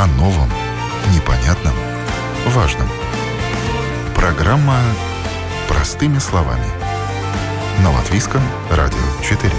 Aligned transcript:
о 0.00 0.06
новом, 0.06 0.48
непонятном, 1.14 1.74
важном. 2.46 2.88
Программа 4.14 4.78
«Простыми 5.68 6.18
словами». 6.18 6.64
На 7.82 7.90
Латвийском 7.92 8.40
радио 8.70 8.96
4. 9.22 9.52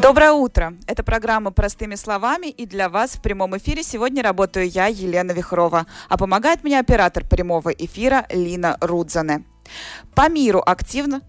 Доброе 0.00 0.32
утро! 0.32 0.72
Это 0.86 1.02
программа 1.02 1.50
«Простыми 1.50 1.96
словами» 1.96 2.46
и 2.46 2.64
для 2.64 2.88
вас 2.88 3.16
в 3.16 3.20
прямом 3.20 3.58
эфире 3.58 3.82
сегодня 3.82 4.22
работаю 4.22 4.70
я, 4.70 4.86
Елена 4.86 5.32
Вихрова, 5.32 5.84
а 6.08 6.16
помогает 6.16 6.64
мне 6.64 6.80
оператор 6.80 7.26
прямого 7.26 7.68
эфира 7.68 8.24
Лина 8.30 8.78
Рудзане. 8.80 9.44
По 10.14 10.30
миру 10.30 10.62
активно 10.64 11.20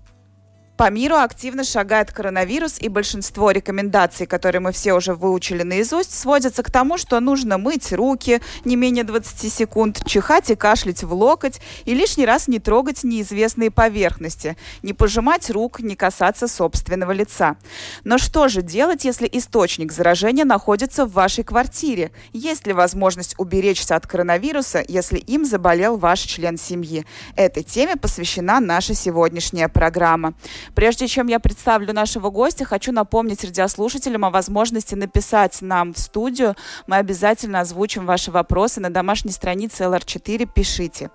по 0.78 0.92
миру 0.92 1.16
активно 1.16 1.64
шагает 1.64 2.12
коронавирус, 2.12 2.78
и 2.80 2.88
большинство 2.88 3.50
рекомендаций, 3.50 4.28
которые 4.28 4.62
мы 4.62 4.72
все 4.72 4.94
уже 4.94 5.16
выучили 5.16 5.64
наизусть, 5.64 6.14
сводятся 6.14 6.62
к 6.62 6.70
тому, 6.70 7.00
что 7.00 7.20
нужно 7.20 7.58
мыть 7.58 7.92
руки 7.92 8.42
не 8.64 8.76
менее 8.76 9.04
20 9.04 9.52
секунд, 9.52 10.06
чихать 10.06 10.52
и 10.52 10.56
кашлять 10.56 11.04
в 11.04 11.12
локоть, 11.12 11.60
и 11.86 11.96
лишний 11.96 12.28
раз 12.28 12.48
не 12.48 12.60
трогать 12.60 13.04
неизвестные 13.04 13.72
поверхности, 13.72 14.56
не 14.84 14.94
пожимать 14.94 15.50
рук, 15.50 15.80
не 15.80 15.96
касаться 15.96 16.48
собственного 16.48 17.12
лица. 17.12 17.58
Но 18.04 18.20
что 18.20 18.48
же 18.48 18.62
делать, 18.62 19.04
если 19.04 19.28
источник 19.32 19.92
заражения 19.92 20.46
находится 20.46 21.06
в 21.06 21.14
вашей 21.14 21.44
квартире? 21.44 22.12
Есть 22.34 22.68
ли 22.68 22.74
возможность 22.74 23.34
уберечься 23.40 23.96
от 23.96 24.06
коронавируса, 24.06 24.86
если 24.88 25.18
им 25.18 25.44
заболел 25.44 25.98
ваш 25.98 26.20
член 26.20 26.56
семьи? 26.58 27.06
Этой 27.36 27.64
теме 27.64 27.96
посвящена 27.96 28.60
наша 28.60 28.94
сегодняшняя 28.94 29.70
программа. 29.70 30.36
Прежде 30.76 31.08
чем 31.08 31.28
я 31.28 31.40
представлю 31.40 31.94
нашего 31.94 32.30
гостя, 32.30 32.66
хочу 32.66 32.92
напомнить 32.92 33.44
радиослушателям 33.44 34.26
о 34.26 34.30
возможности 34.30 34.96
написать 34.96 35.62
нам 35.62 35.94
в 35.94 36.00
студию. 36.00 36.56
Мы 36.88 36.98
обязательно 36.98 37.62
озвучим 37.62 38.06
ваши 38.06 38.32
вопросы 38.32 38.80
на 38.80 38.90
домашней 38.90 39.32
странице 39.32 39.84
LR4. 39.84 40.50
Пишите. 40.54 41.10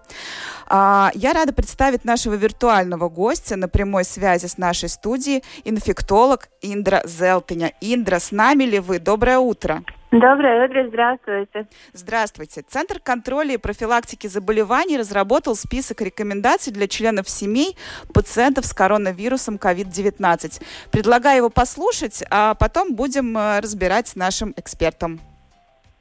А, 0.66 1.10
я 1.14 1.32
рада 1.32 1.52
представить 1.52 2.04
нашего 2.04 2.34
виртуального 2.34 3.08
гостя 3.08 3.56
на 3.56 3.68
прямой 3.68 4.04
связи 4.04 4.46
с 4.46 4.58
нашей 4.58 4.88
студией, 4.88 5.42
инфектолог 5.64 6.48
Индра 6.60 7.02
Зелтыня. 7.04 7.72
Индра, 7.80 8.18
с 8.18 8.32
нами 8.32 8.64
ли 8.64 8.78
вы? 8.78 8.98
Доброе 8.98 9.38
утро. 9.38 9.82
Доброе 10.12 10.66
утро, 10.66 10.86
здравствуйте. 10.88 11.66
Здравствуйте. 11.94 12.60
Центр 12.68 13.00
контроля 13.00 13.54
и 13.54 13.56
профилактики 13.56 14.26
заболеваний 14.26 14.98
разработал 14.98 15.56
список 15.56 16.02
рекомендаций 16.02 16.70
для 16.70 16.86
членов 16.86 17.30
семей 17.30 17.78
пациентов 18.12 18.66
с 18.66 18.74
коронавирусом 18.74 19.56
COVID-19. 19.56 20.62
Предлагаю 20.90 21.38
его 21.38 21.48
послушать, 21.48 22.22
а 22.30 22.54
потом 22.54 22.94
будем 22.94 23.38
э, 23.38 23.60
разбирать 23.60 24.06
с 24.08 24.14
нашим 24.14 24.52
экспертом. 24.58 25.18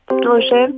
Слушаем. 0.09 0.77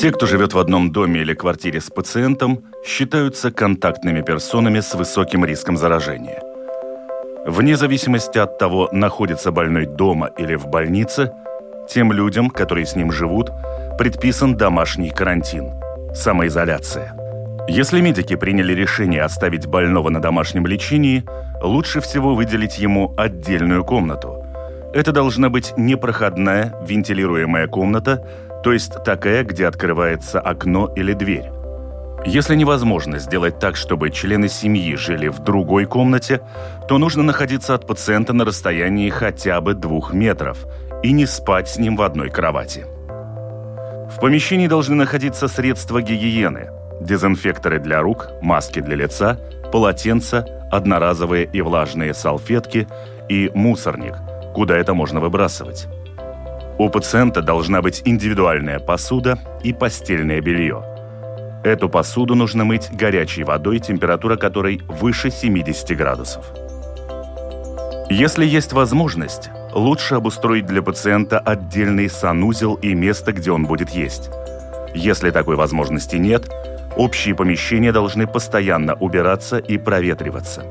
Те, 0.00 0.12
кто 0.12 0.24
живет 0.24 0.54
в 0.54 0.58
одном 0.58 0.92
доме 0.92 1.20
или 1.20 1.34
квартире 1.34 1.78
с 1.78 1.90
пациентом, 1.90 2.64
считаются 2.82 3.50
контактными 3.50 4.22
персонами 4.22 4.80
с 4.80 4.94
высоким 4.94 5.44
риском 5.44 5.76
заражения. 5.76 6.42
Вне 7.44 7.76
зависимости 7.76 8.38
от 8.38 8.58
того, 8.58 8.88
находится 8.92 9.52
больной 9.52 9.84
дома 9.84 10.30
или 10.38 10.54
в 10.54 10.68
больнице, 10.68 11.32
тем 11.88 12.12
людям, 12.12 12.48
которые 12.48 12.86
с 12.86 12.96
ним 12.96 13.12
живут, 13.12 13.50
предписан 13.98 14.56
домашний 14.56 15.10
карантин, 15.10 15.70
самоизоляция. 16.14 17.14
Если 17.68 18.00
медики 18.00 18.36
приняли 18.36 18.72
решение 18.72 19.22
оставить 19.22 19.66
больного 19.66 20.08
на 20.08 20.22
домашнем 20.22 20.66
лечении, 20.66 21.24
лучше 21.62 22.00
всего 22.00 22.34
выделить 22.34 22.78
ему 22.78 23.14
отдельную 23.18 23.84
комнату. 23.84 24.39
Это 24.92 25.12
должна 25.12 25.50
быть 25.50 25.72
непроходная, 25.76 26.74
вентилируемая 26.82 27.68
комната, 27.68 28.26
то 28.64 28.72
есть 28.72 29.02
такая, 29.04 29.44
где 29.44 29.66
открывается 29.66 30.40
окно 30.40 30.92
или 30.96 31.12
дверь. 31.12 31.50
Если 32.26 32.54
невозможно 32.54 33.18
сделать 33.18 33.58
так, 33.58 33.76
чтобы 33.76 34.10
члены 34.10 34.48
семьи 34.48 34.94
жили 34.96 35.28
в 35.28 35.38
другой 35.38 35.86
комнате, 35.86 36.40
то 36.86 36.98
нужно 36.98 37.22
находиться 37.22 37.74
от 37.74 37.86
пациента 37.86 38.32
на 38.32 38.44
расстоянии 38.44 39.08
хотя 39.08 39.60
бы 39.60 39.74
двух 39.74 40.12
метров 40.12 40.66
и 41.02 41.12
не 41.12 41.24
спать 41.24 41.68
с 41.68 41.78
ним 41.78 41.96
в 41.96 42.02
одной 42.02 42.28
кровати. 42.28 42.84
В 44.10 44.20
помещении 44.20 44.66
должны 44.66 44.96
находиться 44.96 45.48
средства 45.48 46.02
гигиены, 46.02 46.68
дезинфекторы 47.00 47.78
для 47.78 48.02
рук, 48.02 48.28
маски 48.42 48.80
для 48.80 48.96
лица, 48.96 49.38
полотенца, 49.72 50.44
одноразовые 50.70 51.48
и 51.50 51.62
влажные 51.62 52.12
салфетки 52.12 52.86
и 53.28 53.50
мусорник, 53.54 54.16
куда 54.54 54.76
это 54.76 54.94
можно 54.94 55.20
выбрасывать. 55.20 55.86
У 56.78 56.88
пациента 56.88 57.42
должна 57.42 57.82
быть 57.82 58.02
индивидуальная 58.04 58.78
посуда 58.78 59.38
и 59.62 59.72
постельное 59.72 60.40
белье. 60.40 60.82
Эту 61.62 61.90
посуду 61.90 62.34
нужно 62.34 62.64
мыть 62.64 62.90
горячей 62.90 63.44
водой, 63.44 63.80
температура 63.80 64.36
которой 64.36 64.80
выше 64.88 65.30
70 65.30 65.96
градусов. 65.96 66.46
Если 68.08 68.46
есть 68.46 68.72
возможность, 68.72 69.50
лучше 69.72 70.14
обустроить 70.14 70.66
для 70.66 70.82
пациента 70.82 71.38
отдельный 71.38 72.08
санузел 72.08 72.74
и 72.74 72.94
место, 72.94 73.32
где 73.32 73.52
он 73.52 73.66
будет 73.66 73.90
есть. 73.90 74.30
Если 74.94 75.30
такой 75.30 75.56
возможности 75.56 76.16
нет, 76.16 76.50
общие 76.96 77.34
помещения 77.34 77.92
должны 77.92 78.26
постоянно 78.26 78.94
убираться 78.94 79.58
и 79.58 79.78
проветриваться. 79.78 80.64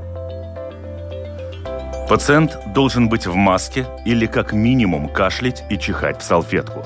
Пациент 2.10 2.58
должен 2.74 3.08
быть 3.08 3.28
в 3.28 3.36
маске 3.36 3.86
или 4.04 4.26
как 4.26 4.52
минимум 4.52 5.10
кашлять 5.10 5.64
и 5.70 5.78
чихать 5.78 6.20
в 6.20 6.24
салфетку. 6.24 6.84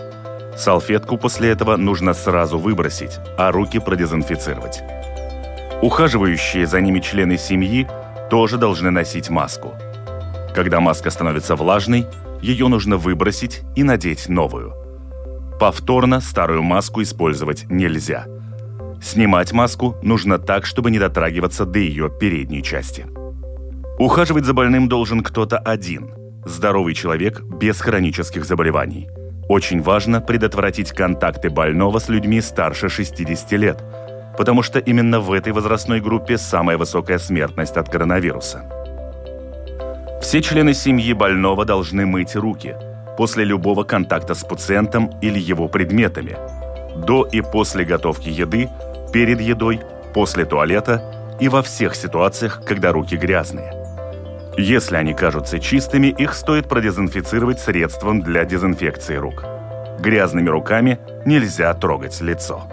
Салфетку 0.58 1.18
после 1.18 1.52
этого 1.52 1.78
нужно 1.78 2.14
сразу 2.14 2.60
выбросить, 2.60 3.20
а 3.38 3.50
руки 3.54 3.80
продезинфицировать. 3.80 4.82
Ухаживающие 5.82 6.68
за 6.68 6.82
ними 6.82 7.00
члены 7.00 7.38
семьи 7.38 7.88
тоже 8.30 8.58
должны 8.58 8.92
носить 8.92 9.30
маску. 9.30 9.72
Когда 10.54 10.82
маска 10.82 11.10
становится 11.10 11.56
влажной, 11.56 12.06
ее 12.42 12.68
нужно 12.68 12.98
выбросить 12.98 13.62
и 13.78 13.84
надеть 13.84 14.28
новую. 14.28 14.74
Повторно 15.58 16.20
старую 16.20 16.64
маску 16.64 17.02
использовать 17.02 17.64
нельзя. 17.70 18.26
Снимать 19.02 19.54
маску 19.54 19.96
нужно 20.04 20.38
так, 20.38 20.66
чтобы 20.66 20.92
не 20.92 21.00
дотрагиваться 21.00 21.66
до 21.66 21.80
ее 21.80 22.10
передней 22.10 22.62
части. 22.62 23.06
Ухаживать 24.00 24.46
за 24.46 24.54
больным 24.54 24.90
должен 24.90 25.22
кто-то 25.22 25.59
один. 25.59 26.09
Здоровый 26.46 26.96
человек 26.96 27.42
без 27.44 27.80
хронических 27.80 28.44
заболеваний. 28.44 29.08
Очень 29.48 29.81
важно 29.81 30.20
предотвратить 30.20 30.92
контакты 30.92 31.52
больного 31.52 32.00
с 32.00 32.09
людьми 32.09 32.42
старше 32.42 32.90
60 32.90 33.52
лет, 33.52 33.84
потому 34.36 34.64
что 34.64 34.80
именно 34.80 35.20
в 35.20 35.31
этой 35.31 35.54
возрастной 35.54 36.02
группе 36.02 36.40
самая 36.40 36.78
высокая 36.78 37.20
смертность 37.20 37.78
от 37.78 37.88
коронавируса. 37.88 38.68
Все 40.22 40.42
члены 40.42 40.74
семьи 40.74 41.14
больного 41.14 41.64
должны 41.64 42.06
мыть 42.08 42.36
руки 42.36 42.75
после 43.16 43.44
любого 43.44 43.84
контакта 43.84 44.34
с 44.34 44.44
пациентом 44.44 45.12
или 45.22 45.40
его 45.40 45.68
предметами, 45.68 46.36
до 46.96 47.25
и 47.25 47.42
после 47.42 47.86
готовки 47.86 48.30
еды, 48.30 48.70
перед 49.14 49.40
едой, 49.40 49.81
после 50.16 50.46
туалета 50.46 51.38
и 51.40 51.48
во 51.48 51.62
всех 51.62 51.96
ситуациях, 51.96 52.64
когда 52.66 52.92
руки 52.92 53.16
грязные– 53.16 53.72
если 54.58 54.96
они 54.96 55.14
кажутся 55.14 55.59
чистыми, 55.59 56.08
их 56.08 56.34
стоит 56.34 56.69
продезинфицировать 56.69 57.60
средством 57.60 58.22
для 58.22 58.45
дезинфекции 58.45 59.16
рук. 59.16 59.44
Грязными 60.00 60.50
руками 60.50 61.00
нельзя 61.25 61.74
трогать 61.74 62.19
лицо. 62.22 62.68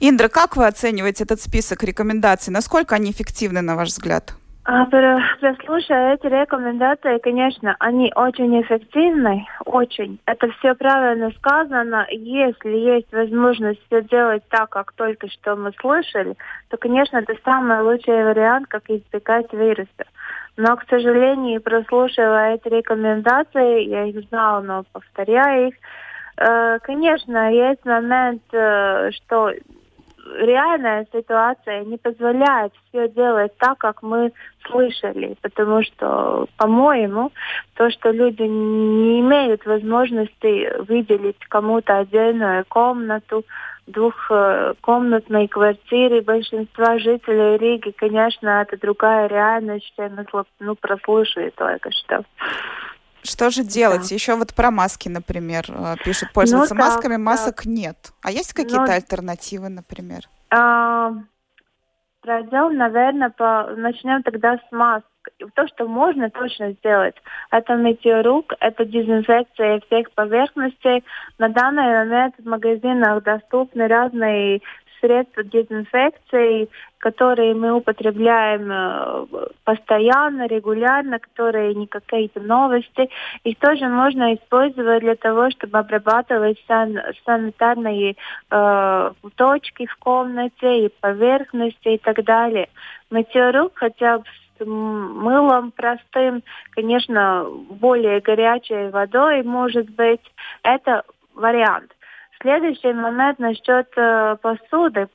Индра, 0.00 0.28
как 0.28 0.56
вы 0.56 0.66
оцениваете 0.66 1.24
этот 1.24 1.40
список 1.40 1.82
рекомендаций? 1.82 2.52
Насколько 2.52 2.94
они 2.94 3.10
эффективны, 3.10 3.62
на 3.62 3.76
ваш 3.76 3.88
взгляд? 3.88 4.34
А, 4.68 4.84
прослушая 4.86 6.14
эти 6.14 6.26
рекомендации, 6.26 7.18
конечно, 7.18 7.76
они 7.78 8.12
очень 8.16 8.60
эффективны, 8.60 9.46
очень. 9.64 10.18
Это 10.26 10.50
все 10.58 10.74
правильно 10.74 11.30
сказано. 11.38 12.04
Если 12.10 12.70
есть 12.70 13.12
возможность 13.12 13.80
все 13.86 14.02
делать 14.02 14.42
так, 14.48 14.70
как 14.70 14.92
только 14.94 15.28
что 15.28 15.54
мы 15.54 15.70
слышали, 15.80 16.34
то, 16.68 16.78
конечно, 16.78 17.18
это 17.18 17.36
самый 17.44 17.80
лучший 17.80 18.24
вариант, 18.24 18.66
как 18.66 18.90
избегать 18.90 19.52
вируса. 19.52 20.04
Но, 20.56 20.76
к 20.76 20.84
сожалению, 20.90 21.60
прослушивая 21.60 22.56
эти 22.56 22.66
рекомендации, 22.66 23.84
я 23.84 24.06
их 24.06 24.28
знала, 24.30 24.62
но 24.62 24.84
повторяю 24.92 25.68
их, 25.68 25.74
э, 26.38 26.80
конечно, 26.80 27.52
есть 27.52 27.84
момент, 27.84 28.42
э, 28.50 29.12
что 29.12 29.52
реальная 30.38 31.06
ситуация 31.12 31.84
не 31.84 31.96
позволяет 31.96 32.72
все 32.88 33.08
делать 33.08 33.56
так, 33.58 33.78
как 33.78 34.02
мы 34.02 34.32
слышали, 34.66 35.36
потому 35.42 35.82
что, 35.82 36.46
по-моему, 36.56 37.32
то, 37.74 37.90
что 37.90 38.10
люди 38.10 38.42
не 38.42 39.20
имеют 39.20 39.64
возможности 39.66 40.82
выделить 40.82 41.38
кому-то 41.48 41.98
отдельную 41.98 42.64
комнату, 42.68 43.44
двухкомнатной 43.86 45.46
квартире 45.48 46.20
большинства 46.20 46.98
жителей 46.98 47.56
Риги, 47.56 47.92
конечно, 47.92 48.62
это 48.62 48.76
другая 48.78 49.28
реальность, 49.28 49.92
чем 49.96 50.16
мы 50.16 50.26
ну, 50.58 50.74
прослушали 50.74 51.50
только 51.50 51.90
что. 51.92 52.24
Что 53.26 53.50
же 53.50 53.64
делать? 53.64 54.08
Да. 54.08 54.14
Еще 54.14 54.34
вот 54.34 54.54
про 54.54 54.70
маски, 54.70 55.08
например, 55.08 55.64
э, 55.68 55.96
пишут, 56.04 56.32
пользоваться 56.32 56.74
ну, 56.74 56.80
масками, 56.80 57.14
так, 57.14 57.20
масок 57.20 57.56
так. 57.56 57.66
нет. 57.66 57.96
А 58.22 58.30
есть 58.30 58.52
какие-то 58.52 58.86
ну, 58.86 58.92
альтернативы, 58.92 59.68
например? 59.68 60.28
А, 60.50 61.12
пройдем, 62.20 62.76
наверное, 62.76 63.30
по... 63.30 63.70
начнем 63.76 64.22
тогда 64.22 64.56
с 64.56 64.72
масок. 64.72 65.10
То, 65.54 65.66
что 65.66 65.88
можно 65.88 66.30
точно 66.30 66.70
сделать, 66.72 67.16
это 67.50 67.74
мытье 67.74 68.20
рук, 68.20 68.54
это 68.60 68.84
дезинфекция 68.84 69.80
всех 69.80 70.12
поверхностей. 70.12 71.04
На 71.38 71.48
данный 71.48 71.82
момент 71.82 72.36
в 72.38 72.46
магазинах 72.46 73.24
доступны 73.24 73.88
разные 73.88 74.60
средства 75.00 75.42
дезинфекции, 75.44 76.68
которые 76.98 77.54
мы 77.54 77.72
употребляем 77.72 78.70
э, 78.70 79.26
постоянно, 79.64 80.46
регулярно, 80.46 81.18
которые 81.18 81.74
не 81.74 81.86
какие-то 81.86 82.40
новости. 82.40 83.08
Их 83.44 83.58
тоже 83.58 83.86
можно 83.88 84.34
использовать 84.34 85.00
для 85.00 85.14
того, 85.14 85.50
чтобы 85.50 85.78
обрабатывать 85.78 86.58
сан 86.66 86.98
санитарные 87.24 88.16
э, 88.50 89.10
точки 89.36 89.86
в 89.86 89.96
комнате 89.96 90.86
и 90.86 90.92
поверхности 91.00 91.88
и 91.88 91.98
так 91.98 92.24
далее. 92.24 92.68
Мытье 93.10 93.50
рук 93.50 93.72
хотя 93.74 94.18
бы 94.18 94.24
мылом 94.64 95.70
простым, 95.70 96.42
конечно, 96.70 97.46
более 97.70 98.20
горячей 98.20 98.90
водой, 98.90 99.42
может 99.42 99.90
быть, 99.90 100.22
это 100.62 101.04
вариант. 101.34 101.95
Следующий 102.40 102.92
момент 102.92 103.38
насчет 103.38 103.88
э, 103.96 104.36
посуды. 104.40 105.08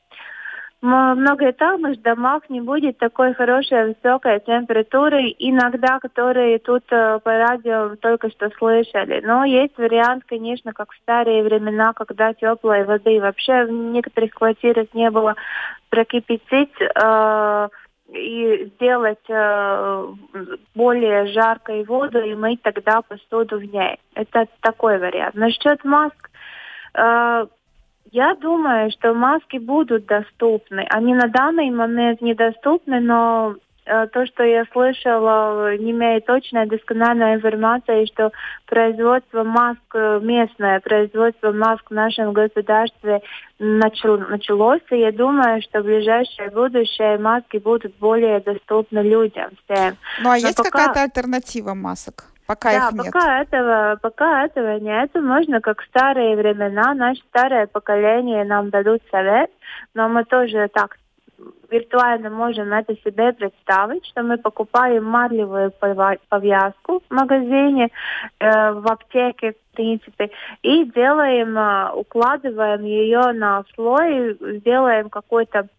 В 0.82 1.14
многоэтажных 1.14 2.02
домах 2.02 2.50
не 2.50 2.60
будет 2.60 2.98
такой 2.98 3.36
хорошей 3.36 3.94
высокой 3.94 4.40
температуры, 4.40 5.36
иногда, 5.38 6.00
которые 6.00 6.58
тут 6.58 6.84
э, 6.90 7.20
по 7.24 7.32
радио 7.32 7.96
только 7.98 8.32
что 8.32 8.50
слышали. 8.58 9.22
Но 9.24 9.46
есть 9.46 9.78
вариант, 9.78 10.24
конечно, 10.26 10.74
как 10.74 10.92
в 10.92 10.98
старые 10.98 11.44
времена, 11.44 11.94
когда 11.94 12.34
теплой 12.34 12.84
воды 12.84 13.22
вообще 13.22 13.66
в 13.66 13.72
некоторых 13.72 14.32
квартирах 14.32 14.88
не 14.96 15.12
было, 15.12 15.36
прокипятить 15.90 16.74
э, 16.82 17.70
и 18.12 18.72
сделать 18.74 19.30
э, 19.30 20.08
более 20.74 21.28
жаркой 21.28 21.84
воду 21.84 22.20
и 22.22 22.34
мыть 22.34 22.64
тогда 22.64 23.04
посуду 23.04 23.60
в 23.60 23.64
ней. 23.64 24.00
Это 24.16 24.48
такой 24.62 24.98
вариант. 24.98 25.36
Насчет 25.36 25.84
маск, 25.84 26.32
я 26.94 28.36
думаю, 28.36 28.92
что 28.92 29.14
маски 29.14 29.58
будут 29.58 30.06
доступны. 30.06 30.86
Они 30.90 31.14
на 31.14 31.28
данный 31.28 31.70
момент 31.72 32.22
недоступны, 32.22 33.00
но 33.00 33.56
э, 33.86 34.08
то, 34.08 34.26
что 34.26 34.44
я 34.44 34.66
слышала, 34.74 35.78
не 35.78 35.92
имеет 35.92 36.26
точной 36.26 36.66
доскональной 36.68 37.36
информации, 37.36 38.06
что 38.08 38.32
производство 38.66 39.44
маск, 39.44 39.96
местное 40.22 40.82
производство 40.82 41.54
маск 41.54 41.90
в 41.90 41.94
нашем 41.94 42.34
государстве 42.34 43.22
началось, 43.60 44.82
и 44.92 44.98
я 44.98 45.14
думаю, 45.14 45.62
что 45.62 45.82
в 45.82 45.86
ближайшее 45.86 46.50
будущее 46.50 47.18
маски 47.18 47.58
будут 47.58 47.96
более 47.98 48.42
доступны 48.42 49.00
людям 49.00 49.52
всем. 49.64 49.96
Ну 50.22 50.32
а 50.32 50.34
Но 50.34 50.36
есть 50.36 50.58
пока... 50.58 50.70
какая-то 50.70 51.04
альтернатива 51.04 51.74
масок? 51.74 52.31
Пока 52.52 52.72
да, 52.72 52.88
их 52.90 52.94
нет. 52.94 53.06
пока 53.06 53.42
этого, 53.42 54.00
пока 54.02 54.46
этого 54.46 54.78
нет. 54.78 55.16
Можно, 55.16 55.62
как 55.62 55.82
в 55.82 55.86
старые 55.86 56.36
времена, 56.36 56.94
наше 56.94 57.22
старое 57.30 57.66
поколение 57.66 58.44
нам 58.44 58.70
дадут 58.70 59.02
совет, 59.10 59.50
но 59.94 60.10
мы 60.10 60.26
тоже 60.26 60.68
так 60.68 60.98
виртуально 61.70 62.30
можем 62.30 62.74
это 62.74 62.94
себе 63.06 63.32
представить, 63.32 64.06
что 64.06 64.24
мы 64.24 64.38
покупаем 64.38 65.06
марлевую 65.06 65.72
повязку 65.72 67.02
в 67.08 67.14
магазине, 67.14 67.90
э, 68.40 68.72
в 68.74 68.86
аптеке, 68.92 69.54
в 69.54 69.76
принципе, 69.76 70.30
и 70.62 70.84
делаем, 70.84 71.58
э, 71.58 71.94
укладываем 71.94 72.84
ее 72.84 73.32
на 73.32 73.64
слой, 73.76 74.38
сделаем 74.60 75.10
какой-то, 75.10 75.70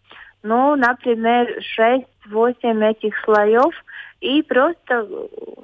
ну, 0.43 0.75
например, 0.75 1.55
6-8 1.61 2.83
этих 2.83 3.15
слоев, 3.25 3.75
и 4.23 4.41
просто 4.43 5.07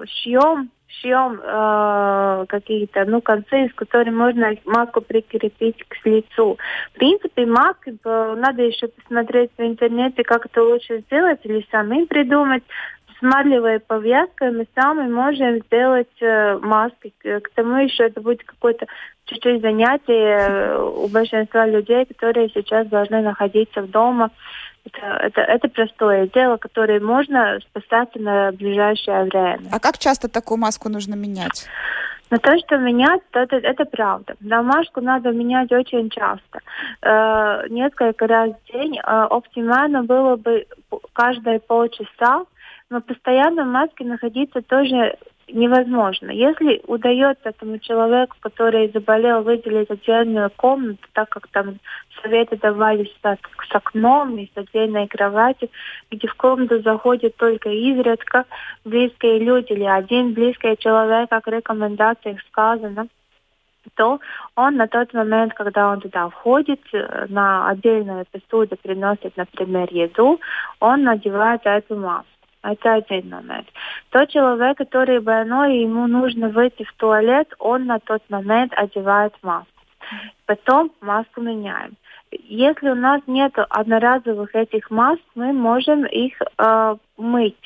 шьем 0.05 0.71
шьем 0.89 1.41
э, 1.43 2.47
какие-то 2.49 3.05
ну, 3.05 3.21
концы, 3.21 3.69
с 3.69 3.75
которыми 3.75 4.15
можно 4.15 4.55
маску 4.65 5.01
прикрепить 5.01 5.85
к 5.87 6.07
лицу. 6.07 6.59
В 6.93 6.99
принципе, 6.99 7.47
маски 7.47 7.97
э, 8.03 8.35
надо 8.39 8.63
еще 8.63 8.89
посмотреть 8.89 9.51
в 9.57 9.63
интернете, 9.63 10.25
как 10.25 10.47
это 10.47 10.63
лучше 10.63 11.01
сделать 11.01 11.41
или 11.45 11.67
самим 11.71 12.07
придумать. 12.07 12.63
С 13.19 13.23
марлевой 13.23 13.81
повязкой 13.81 14.53
мы 14.53 14.67
сами 14.75 15.11
можем 15.11 15.59
сделать 15.65 16.07
э, 16.21 16.59
маски. 16.59 17.13
К 17.23 17.51
тому 17.55 17.77
еще 17.77 18.05
это 18.05 18.21
будет 18.21 18.45
какое-то 18.45 18.87
чуть-чуть 19.27 19.61
занятие 19.61 20.39
э, 20.39 20.79
у 20.79 21.09
большинства 21.09 21.67
людей, 21.67 22.07
которые 22.07 22.49
сейчас 22.51 22.87
должны 22.87 23.21
находиться 23.21 23.83
в 23.83 23.91
дома. 23.91 24.31
Это, 24.93 25.07
это, 25.23 25.41
это 25.41 25.69
простое 25.69 26.29
дело, 26.29 26.57
которое 26.57 27.01
можно 27.01 27.59
спасать 27.61 28.15
на 28.17 28.53
ближайшее 28.53 29.25
время. 29.25 29.69
А 29.73 29.81
как 29.81 29.99
часто 29.99 30.29
такую 30.29 30.59
маску 30.59 30.89
нужно 30.89 31.15
менять? 31.15 31.69
Но 32.31 32.37
то, 32.39 32.59
что 32.59 32.77
менять, 32.77 33.23
то 33.31 33.41
это, 33.41 33.57
это 33.57 33.85
правда. 33.87 34.35
Домашку 34.41 35.01
надо 35.01 35.31
менять 35.31 35.73
очень 35.73 36.11
часто. 36.11 36.61
Э, 37.03 37.67
несколько 37.71 38.27
раз 38.27 38.51
в 38.51 38.73
день. 38.73 38.99
Э, 38.99 39.27
оптимально 39.31 40.03
было 40.03 40.37
бы 40.37 40.67
каждые 41.15 41.61
полчаса, 41.61 42.45
но 42.91 43.01
постоянно 43.01 43.65
в 43.65 43.69
маске 43.69 44.05
находиться 44.05 44.61
тоже 44.61 45.17
невозможно. 45.49 46.31
Если 46.31 46.83
удается 46.87 47.51
этому 47.51 47.79
человеку, 47.79 48.37
который 48.41 48.91
заболел, 48.93 49.43
выделить 49.43 49.91
отдельную 49.91 50.51
комнату, 50.51 51.07
так 51.13 51.29
как 51.29 51.49
там 51.49 51.79
советы 52.23 52.57
давались 52.57 53.13
с, 53.23 53.23
с 53.23 53.75
окном 53.75 54.37
и 54.37 54.51
с 54.53 54.57
отдельной 54.57 55.07
кроватью, 55.07 55.69
где 56.11 56.27
в 56.29 56.35
комнату 56.35 56.81
заходят 56.81 57.37
только 57.37 57.71
изредка 57.71 58.45
близкие 58.85 59.39
люди 59.39 59.73
или 59.73 59.85
один 59.85 60.33
близкий 60.33 60.77
человек, 60.79 61.31
как 61.31 61.47
в 61.47 61.51
рекомендациях 61.51 62.41
сказано, 62.49 63.09
то 63.95 64.21
он 64.55 64.77
на 64.77 64.87
тот 64.87 65.15
момент, 65.15 65.55
когда 65.55 65.91
он 65.91 66.01
туда 66.01 66.29
входит, 66.29 66.81
э, 66.93 67.27
на 67.29 67.69
отдельную 67.69 68.27
посуду 68.31 68.77
приносит, 68.77 69.37
например, 69.37 69.89
еду, 69.91 70.41
он 70.81 71.05
надевает 71.05 71.63
эту 71.65 71.97
маску. 71.97 72.38
Это 72.63 72.95
один 72.95 73.31
момент. 73.31 73.69
Тот 74.11 74.31
человек, 74.31 74.79
который 74.79 75.21
больной, 75.21 75.79
ему 75.79 76.07
нужно 76.07 76.49
выйти 76.49 76.83
в 76.85 76.93
туалет, 76.95 77.53
он 77.59 77.87
на 77.87 78.01
тот 78.01 78.23
момент 78.29 78.73
одевает 78.75 79.33
маску. 79.43 79.71
Потом 80.47 80.91
маску 81.01 81.41
меняем. 81.41 81.97
Если 82.31 82.89
у 82.89 82.95
нас 82.95 83.23
нет 83.27 83.55
одноразовых 83.57 84.55
этих 84.55 84.91
маск, 84.91 85.23
мы 85.35 85.53
можем 85.53 86.05
их 86.05 86.35
э, 86.59 86.97
мыть, 87.17 87.57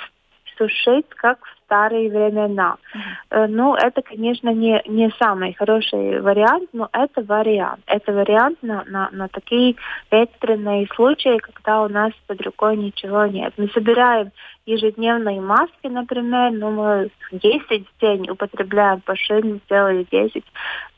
сушить, 0.56 1.08
как 1.10 1.38
старые 1.72 2.10
времена. 2.10 2.76
Mm-hmm. 2.94 3.46
Ну, 3.48 3.74
это, 3.74 4.02
конечно, 4.02 4.50
не, 4.50 4.82
не 4.86 5.10
самый 5.18 5.54
хороший 5.54 6.20
вариант, 6.20 6.68
но 6.74 6.90
это 6.92 7.22
вариант. 7.22 7.80
Это 7.86 8.12
вариант 8.12 8.58
на, 8.62 8.84
на, 8.84 9.08
на 9.10 9.28
такие 9.28 9.76
экстренные 10.10 10.86
случаи, 10.94 11.38
когда 11.38 11.82
у 11.82 11.88
нас 11.88 12.12
под 12.26 12.42
рукой 12.42 12.76
ничего 12.76 13.24
нет. 13.24 13.54
Мы 13.56 13.68
собираем 13.68 14.32
ежедневные 14.66 15.40
маски, 15.40 15.86
например, 15.86 16.52
ну, 16.52 16.70
мы 16.70 17.10
10 17.32 17.88
в 17.88 18.00
день 18.00 18.28
употребляем 18.28 19.00
по 19.00 19.16
6, 19.16 19.64
сделали 19.64 20.06
10. 20.10 20.44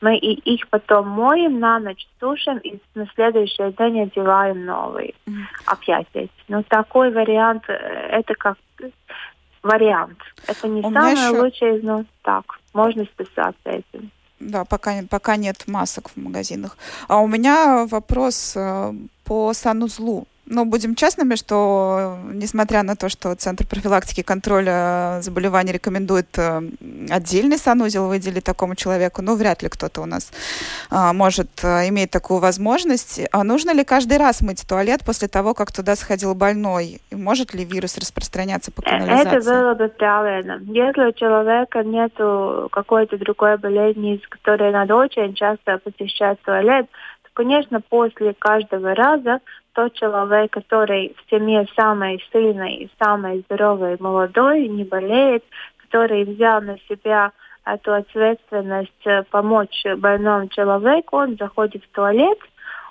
Мы 0.01 0.17
и 0.17 0.33
их 0.55 0.67
потом 0.69 1.07
моем, 1.07 1.59
на 1.59 1.79
ночь 1.79 2.05
сушим 2.19 2.57
и 2.57 2.77
на 2.95 3.07
следующий 3.15 3.71
день 3.77 4.01
одеваем 4.01 4.65
новые. 4.65 5.13
Mm-hmm. 5.25 5.43
Опять 5.67 6.07
10. 6.13 6.29
Ну, 6.49 6.63
такой 6.63 7.11
вариант, 7.11 7.63
э, 7.69 7.73
это 7.73 8.35
как 8.35 8.57
вариант. 9.65 10.17
Это 10.47 10.67
не 10.67 10.81
У 10.81 10.93
самое 10.93 11.13
еще... 11.13 11.41
лучшее, 11.41 11.79
но 11.81 12.05
так, 12.21 12.45
можно 12.73 13.03
списаться 13.05 13.69
этим. 13.69 14.11
Да, 14.39 14.63
пока, 14.65 14.91
пока 15.09 15.37
нет 15.37 15.63
масок 15.67 16.09
в 16.09 16.17
магазинах. 16.17 16.77
А 17.07 17.19
у 17.19 17.27
меня 17.27 17.87
вопрос 17.89 18.53
э, 18.55 18.93
по 19.23 19.53
санузлу. 19.53 20.27
Ну, 20.47 20.65
будем 20.65 20.93
честными, 20.93 21.35
что 21.35 22.17
несмотря 22.31 22.83
на 22.83 22.95
то, 22.95 23.09
что 23.09 23.33
Центр 23.35 23.65
профилактики 23.65 24.19
и 24.19 24.23
контроля 24.23 25.17
заболеваний 25.21 25.71
рекомендует 25.71 26.27
э, 26.37 26.61
отдельный 27.09 27.57
санузел 27.57 28.07
выделить 28.07 28.43
такому 28.43 28.75
человеку, 28.75 29.23
ну, 29.23 29.35
вряд 29.35 29.63
ли 29.63 29.69
кто-то 29.69 30.01
у 30.01 30.05
нас 30.05 30.31
а, 30.91 31.13
может 31.13 31.49
а, 31.63 31.87
иметь 31.87 32.11
такую 32.11 32.39
возможность. 32.39 33.21
А 33.31 33.43
нужно 33.43 33.73
ли 33.73 33.83
каждый 33.83 34.17
раз 34.19 34.41
мыть 34.41 34.67
туалет 34.67 35.01
после 35.03 35.27
того, 35.27 35.55
как 35.55 35.71
туда 35.71 35.95
сходил 35.95 36.35
больной? 36.35 37.01
И 37.09 37.15
может 37.15 37.55
ли 37.55 37.65
вирус 37.65 37.97
распространяться 37.97 38.71
по 38.71 38.83
канализации? 38.83 39.37
Это 39.37 39.49
было 39.49 39.73
бы 39.73 39.87
правильно. 39.87 40.61
Если 40.67 41.05
у 41.05 41.11
человека 41.13 41.83
нет 41.83 42.13
какой-то 42.71 43.17
другой 43.17 43.57
болезни, 43.57 44.17
из 44.17 44.27
которой 44.27 44.71
надо 44.71 44.95
очень 44.95 45.33
часто 45.33 45.79
посещать 45.79 46.39
туалет, 46.43 46.85
то, 47.23 47.29
конечно, 47.33 47.81
после 47.81 48.35
каждого 48.35 48.93
раза 48.93 49.39
тот 49.75 49.93
человек, 49.93 50.51
который 50.51 51.15
в 51.17 51.29
семье 51.29 51.67
самый 51.75 52.23
сильный, 52.31 52.89
самый 52.97 53.41
здоровый, 53.41 53.97
молодой, 53.99 54.67
не 54.67 54.85
болеет, 54.85 55.43
который 55.77 56.23
взял 56.23 56.61
на 56.61 56.77
себя 56.87 57.31
эту 57.65 57.93
ответственность 57.93 59.05
э, 59.05 59.23
помочь 59.29 59.83
больному 59.97 60.47
человеку, 60.47 61.17
он 61.17 61.35
заходит 61.37 61.83
в 61.83 61.89
туалет, 61.93 62.37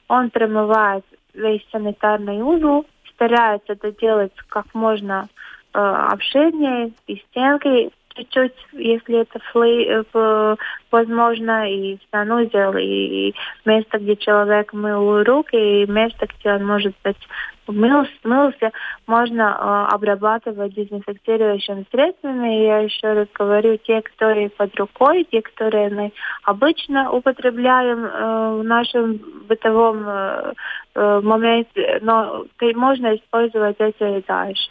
он 0.08 0.30
промывает 0.30 1.04
весь 1.32 1.66
санитарный 1.72 2.42
узел, 2.42 2.84
старается 3.14 3.72
это 3.72 3.90
делать 3.92 4.32
как 4.48 4.66
можно 4.74 5.28
э, 5.72 5.78
обширнее, 5.78 6.92
и 7.06 7.16
стенки 7.30 7.90
чуть-чуть, 8.14 8.54
если 8.72 9.20
это 9.20 9.38
флей, 9.52 9.88
э, 9.88 10.56
возможно, 10.90 11.70
и 11.70 11.98
санузел, 12.10 12.76
и 12.76 13.34
место, 13.64 13.98
где 13.98 14.16
человек 14.16 14.72
мыл 14.72 15.22
руки, 15.24 15.56
и 15.56 15.86
место, 15.90 16.26
где 16.26 16.52
он, 16.52 16.66
может 16.66 16.94
быть, 17.02 17.16
мылся, 17.66 18.12
мылся 18.22 18.70
можно 19.06 19.42
э, 19.42 19.94
обрабатывать 19.94 20.74
дезинфицирующими 20.74 21.84
средствами. 21.90 22.64
Я 22.64 22.78
еще 22.78 23.12
раз 23.12 23.28
говорю, 23.34 23.76
те, 23.78 24.02
которые 24.02 24.50
под 24.50 24.74
рукой, 24.76 25.26
те, 25.30 25.42
которые 25.42 25.90
мы 25.90 26.12
обычно 26.44 27.10
употребляем 27.10 28.04
э, 28.04 28.58
в 28.60 28.64
нашем 28.64 29.20
бытовом 29.48 30.04
э, 30.06 30.52
э 30.94 31.20
моменте, 31.22 31.98
но 32.02 32.44
можно 32.74 33.16
использовать 33.16 33.76
это 33.78 34.18
и 34.18 34.22
дальше. 34.22 34.70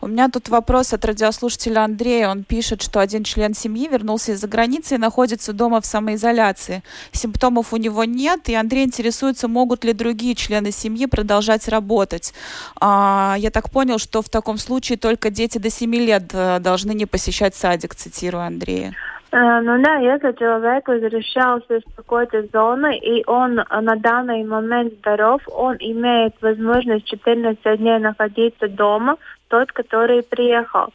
У 0.00 0.06
меня 0.06 0.28
тут 0.28 0.48
вопрос 0.48 0.92
от 0.92 1.04
радиослушателя 1.04 1.84
Андрея. 1.84 2.28
Он 2.28 2.44
пишет, 2.44 2.82
что 2.82 3.00
один 3.00 3.24
член 3.24 3.54
семьи 3.54 3.88
вернулся 3.88 4.32
из-за 4.32 4.46
границы 4.46 4.94
и 4.94 4.98
находится 4.98 5.52
дома 5.52 5.80
в 5.80 5.86
самоизоляции. 5.86 6.82
Симптомов 7.12 7.72
у 7.72 7.76
него 7.76 8.04
нет, 8.04 8.48
и 8.48 8.54
Андрей 8.54 8.84
интересуется, 8.84 9.48
могут 9.48 9.84
ли 9.84 9.92
другие 9.92 10.34
члены 10.34 10.70
семьи 10.70 11.06
продолжать 11.06 11.68
работать. 11.68 12.34
А, 12.80 13.36
я 13.38 13.50
так 13.50 13.70
понял, 13.70 13.98
что 13.98 14.22
в 14.22 14.28
таком 14.28 14.58
случае 14.58 14.98
только 14.98 15.30
дети 15.30 15.58
до 15.58 15.70
7 15.70 15.94
лет 15.94 16.30
э, 16.32 16.58
должны 16.60 16.92
не 16.92 17.06
посещать 17.06 17.54
садик, 17.54 17.94
цитирую 17.94 18.44
Андрея. 18.44 18.94
Э, 19.34 19.60
ну 19.62 19.82
да, 19.82 19.96
если 19.96 20.30
человек 20.38 20.86
возвращался 20.86 21.78
из 21.78 21.82
какой-то 21.96 22.44
зоны, 22.52 22.96
и 22.98 23.24
он 23.26 23.54
на 23.56 23.96
данный 23.96 24.44
момент 24.44 24.94
здоров, 24.94 25.42
он 25.48 25.76
имеет 25.80 26.34
возможность 26.40 27.06
14 27.06 27.80
дней 27.80 27.98
находиться 27.98 28.68
дома, 28.68 29.16
тот, 29.48 29.72
который 29.72 30.22
приехал. 30.22 30.94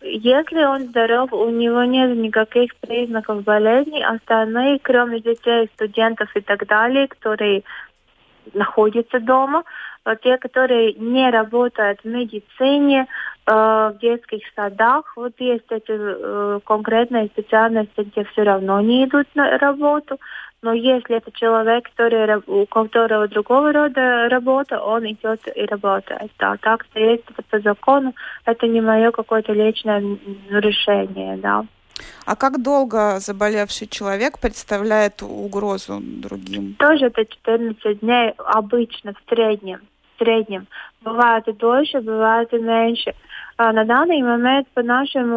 Если 0.00 0.64
он 0.64 0.86
здоров, 0.86 1.32
у 1.32 1.50
него 1.50 1.84
нет 1.84 2.16
никаких 2.16 2.74
признаков 2.76 3.44
болезни, 3.44 4.02
остальные, 4.02 4.80
кроме 4.82 5.20
детей, 5.20 5.70
студентов 5.74 6.34
и 6.34 6.40
так 6.40 6.66
далее, 6.66 7.06
которые 7.06 7.62
находятся 8.54 9.20
дома, 9.20 9.62
те, 10.16 10.38
которые 10.38 10.94
не 10.94 11.30
работают 11.30 12.00
в 12.02 12.04
медицине, 12.06 13.06
э, 13.46 13.52
в 13.52 13.98
детских 14.00 14.42
садах, 14.54 15.12
вот 15.16 15.32
есть 15.38 15.70
эти 15.70 15.90
э, 15.90 16.60
конкретные 16.64 17.26
специальности, 17.26 18.00
где 18.00 18.24
все 18.24 18.42
равно 18.42 18.80
не 18.80 19.04
идут 19.04 19.26
на 19.34 19.58
работу. 19.58 20.18
Но 20.60 20.72
если 20.72 21.16
это 21.16 21.30
человек, 21.30 21.88
который, 21.88 22.42
у 22.46 22.66
которого 22.66 23.28
другого 23.28 23.72
рода 23.72 24.28
работа, 24.28 24.80
он 24.82 25.06
идет 25.06 25.40
и 25.54 25.64
работает. 25.66 26.32
Да, 26.38 26.56
так 26.60 26.84
что 26.84 26.98
есть 26.98 27.24
это 27.30 27.42
по 27.48 27.60
закону, 27.60 28.12
это 28.44 28.66
не 28.66 28.80
мое 28.80 29.12
какое-то 29.12 29.52
личное 29.52 30.02
решение, 30.50 31.36
да. 31.36 31.64
А 32.24 32.36
как 32.36 32.62
долго 32.62 33.18
заболевший 33.20 33.86
человек 33.86 34.38
представляет 34.38 35.22
угрозу 35.22 36.00
другим? 36.02 36.74
Тоже 36.74 37.06
это 37.06 37.24
14 37.24 38.00
дней 38.00 38.34
обычно, 38.38 39.14
в 39.14 39.28
среднем. 39.28 39.80
Среднем. 40.18 40.66
Бывает 41.02 41.46
и 41.48 41.52
дольше, 41.52 42.00
бывает 42.00 42.52
и 42.52 42.58
меньше. 42.58 43.14
А 43.56 43.72
на 43.72 43.84
данный 43.84 44.22
момент 44.22 44.68
по 44.74 44.82
нашим 44.82 45.28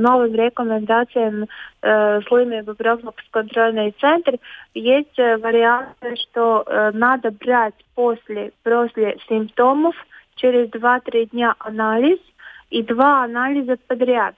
новым 0.00 0.34
рекомендациям 0.34 1.46
э, 1.82 2.20
слимību 2.28 2.74
профилактический 2.74 3.30
контрольный 3.30 3.94
центр 4.00 4.36
есть 4.74 5.18
э, 5.18 5.36
варианты, 5.36 6.16
что 6.16 6.64
э, 6.66 6.90
надо 6.94 7.30
брать 7.30 7.74
после, 7.94 8.52
после 8.62 9.18
симптомов 9.28 9.94
через 10.36 10.68
2-3 10.70 11.30
дня 11.30 11.54
анализ 11.58 12.18
и 12.70 12.82
два 12.82 13.24
анализа 13.24 13.76
подряд 13.86 14.34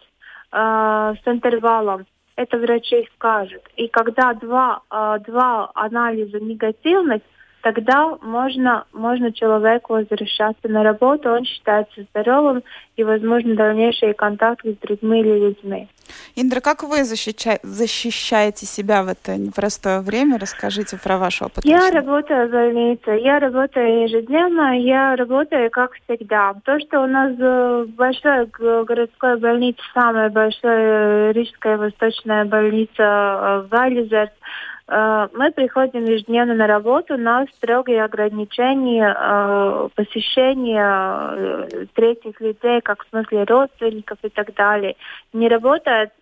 э, 0.53 1.15
с 1.23 1.29
интервалом. 1.29 2.07
Это 2.37 2.57
врачи 2.59 3.09
скажут. 3.15 3.63
И 3.77 3.89
когда 3.89 4.35
два, 4.35 4.83
э, 4.91 5.19
два 5.27 5.71
анализа 5.75 6.41
негативных, 6.41 7.23
тогда 7.63 8.17
можно, 8.23 8.85
можно 8.93 9.33
человеку 9.33 9.95
возвращаться 9.95 10.69
на 10.69 10.83
работу, 10.83 11.31
он 11.31 11.45
считается 11.45 12.03
здоровым 12.11 12.63
и, 12.97 13.05
возможно, 13.05 13.55
дальнейшие 13.55 14.15
контакты 14.15 14.73
с 14.73 14.77
другими 14.77 15.23
людьми. 15.23 15.89
Индра, 16.37 16.61
как 16.61 16.83
вы 16.83 17.05
защища... 17.05 17.59
защищаете 17.63 18.65
себя 18.67 19.03
в 19.03 19.09
это 19.09 19.37
непростое 19.37 20.01
время? 20.01 20.39
Расскажите 20.39 20.97
про 20.97 21.19
ваш 21.19 21.43
опыт. 21.43 21.65
Я 21.65 21.79
лично. 21.79 22.01
работаю 22.01 22.49
в 22.49 22.51
больнице, 22.51 23.11
я 23.11 23.39
работаю 23.39 24.05
ежедневно, 24.05 24.79
я 24.79 25.17
работаю 25.17 25.71
как 25.71 25.93
всегда. 26.05 26.55
То, 26.65 26.79
что 26.81 27.03
у 27.03 27.07
нас 27.07 27.37
в 27.37 27.87
большой 27.95 28.47
городской 28.47 29.37
больнице, 29.39 29.81
самая 29.93 30.31
большая 30.31 31.33
рижская 31.33 31.77
восточная 31.77 32.45
больница 32.45 33.03
э, 33.03 33.61
в 33.63 33.69
Гализерс, 33.69 34.31
Э, 34.31 34.78
мы 34.91 35.53
приходим 35.53 36.07
ежедневно 36.07 36.55
на 36.55 36.67
работу, 36.67 37.15
у 37.15 37.19
нас 37.19 37.47
строгие 37.57 38.03
ограничения 38.03 39.15
э, 39.15 39.89
посещения 39.95 41.67
э, 41.71 41.87
третьих 41.93 42.41
людей, 42.41 42.81
как 42.81 43.05
в 43.05 43.09
смысле 43.11 43.45
родственников 43.45 44.19
и 44.23 44.31
так 44.31 44.55
далее. 44.55 44.97
Не 45.35 45.49
работает 45.49 46.13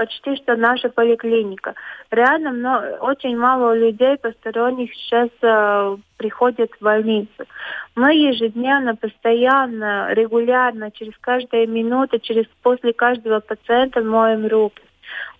почти 0.00 0.34
что 0.36 0.56
наша 0.56 0.88
поликлиника. 0.88 1.74
Реально 2.10 2.52
но 2.52 2.82
очень 3.04 3.36
мало 3.36 3.76
людей 3.76 4.16
посторонних 4.16 4.94
сейчас 4.94 5.28
э, 5.42 5.96
приходят 6.16 6.70
в 6.72 6.82
больницу. 6.82 7.44
Мы 7.94 8.14
ежедневно, 8.14 8.96
постоянно, 8.96 10.14
регулярно, 10.14 10.90
через 10.90 11.12
каждую 11.20 11.68
минуту, 11.68 12.18
через 12.18 12.46
после 12.62 12.94
каждого 12.94 13.40
пациента 13.40 14.00
моем 14.00 14.46
руки. 14.46 14.80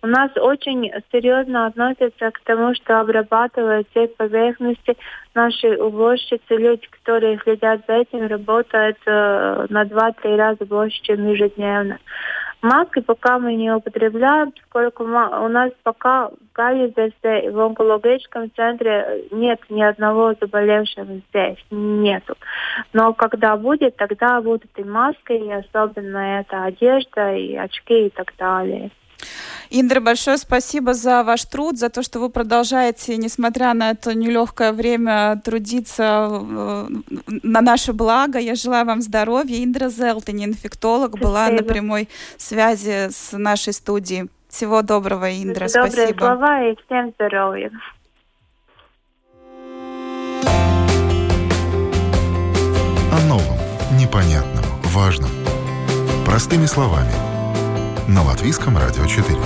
У 0.02 0.06
нас 0.06 0.30
очень 0.36 0.90
серьезно 1.12 1.66
относятся 1.66 2.30
к 2.30 2.40
тому, 2.44 2.74
что 2.74 3.00
обрабатывают 3.00 3.86
все 3.90 4.08
поверхности. 4.08 4.96
Наши 5.34 5.76
уборщицы, 5.76 6.40
люди, 6.56 6.86
которые 6.90 7.38
следят 7.42 7.82
за 7.86 7.94
этим, 7.94 8.26
работают 8.26 8.96
э, 9.06 9.66
на 9.68 9.84
2-3 9.84 10.36
раза 10.36 10.64
больше, 10.64 11.02
чем 11.02 11.28
ежедневно. 11.28 11.98
Маски 12.62 13.00
пока 13.00 13.38
мы 13.38 13.54
не 13.54 13.70
употребляем, 13.70 14.52
поскольку 14.52 15.04
у 15.04 15.48
нас 15.48 15.72
пока 15.82 16.28
в 16.28 16.52
Гализесе 16.54 17.50
в 17.50 17.58
онкологическом 17.58 18.50
центре 18.54 19.24
нет 19.30 19.60
ни 19.70 19.80
одного 19.80 20.34
заболевшего 20.38 21.22
здесь, 21.30 21.64
нету. 21.70 22.34
Но 22.92 23.14
когда 23.14 23.56
будет, 23.56 23.96
тогда 23.96 24.42
будут 24.42 24.70
и 24.76 24.84
маски, 24.84 25.32
и 25.32 25.50
особенно 25.50 26.40
это 26.40 26.64
одежда, 26.64 27.34
и 27.34 27.56
очки 27.56 28.06
и 28.06 28.10
так 28.10 28.34
далее. 28.38 28.90
Индра, 29.72 30.00
большое 30.00 30.36
спасибо 30.36 30.94
за 30.94 31.22
ваш 31.22 31.44
труд, 31.44 31.78
за 31.78 31.90
то, 31.90 32.02
что 32.02 32.18
вы 32.18 32.28
продолжаете, 32.28 33.16
несмотря 33.16 33.72
на 33.72 33.90
это 33.90 34.14
нелегкое 34.14 34.72
время, 34.72 35.40
трудиться 35.44 36.28
э, 36.28 36.88
на 37.44 37.60
наше 37.60 37.92
благо. 37.92 38.40
Я 38.40 38.56
желаю 38.56 38.84
вам 38.84 39.00
здоровья. 39.00 39.62
Индра 39.62 39.88
Зелтин, 39.88 40.42
инфектолог, 40.42 41.10
спасибо. 41.10 41.28
была 41.28 41.48
на 41.50 41.62
прямой 41.62 42.08
связи 42.36 43.10
с 43.10 43.30
нашей 43.30 43.72
студией. 43.72 44.28
Всего 44.48 44.82
доброго, 44.82 45.30
Индра. 45.30 45.68
Добрые 45.68 45.92
спасибо. 45.92 46.18
слова 46.18 46.64
и 46.64 46.76
всем 46.84 47.12
здоровья. 47.14 47.70
О 53.12 53.28
новом, 53.28 53.58
непонятном, 53.96 54.64
важном. 54.82 55.30
Простыми 56.26 56.66
словами– 56.66 57.12
на 58.10 58.24
Латвийском 58.24 58.76
радио 58.76 59.06
4. 59.06 59.38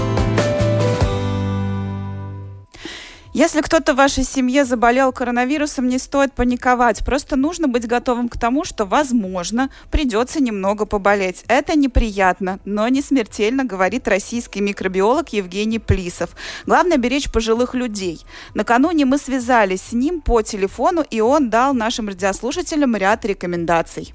Если 3.34 3.60
кто-то 3.60 3.92
в 3.92 3.96
вашей 3.96 4.24
семье 4.24 4.64
заболел 4.64 5.12
коронавирусом, 5.12 5.88
не 5.88 5.98
стоит 5.98 6.32
паниковать. 6.32 7.04
Просто 7.04 7.36
нужно 7.36 7.68
быть 7.68 7.86
готовым 7.86 8.28
к 8.28 8.38
тому, 8.38 8.64
что, 8.64 8.86
возможно, 8.86 9.70
придется 9.90 10.40
немного 10.40 10.86
поболеть. 10.86 11.44
Это 11.48 11.76
неприятно, 11.76 12.58
но 12.64 12.88
не 12.88 13.02
смертельно, 13.02 13.64
говорит 13.64 14.08
российский 14.08 14.60
микробиолог 14.60 15.30
Евгений 15.30 15.80
Плисов. 15.80 16.30
Главное 16.64 16.96
беречь 16.96 17.30
пожилых 17.30 17.74
людей. 17.74 18.24
Накануне 18.54 19.04
мы 19.04 19.18
связались 19.18 19.82
с 19.82 19.92
ним 19.92 20.22
по 20.22 20.40
телефону, 20.40 21.04
и 21.10 21.20
он 21.20 21.50
дал 21.50 21.74
нашим 21.74 22.08
радиослушателям 22.08 22.96
ряд 22.96 23.24
рекомендаций. 23.26 24.14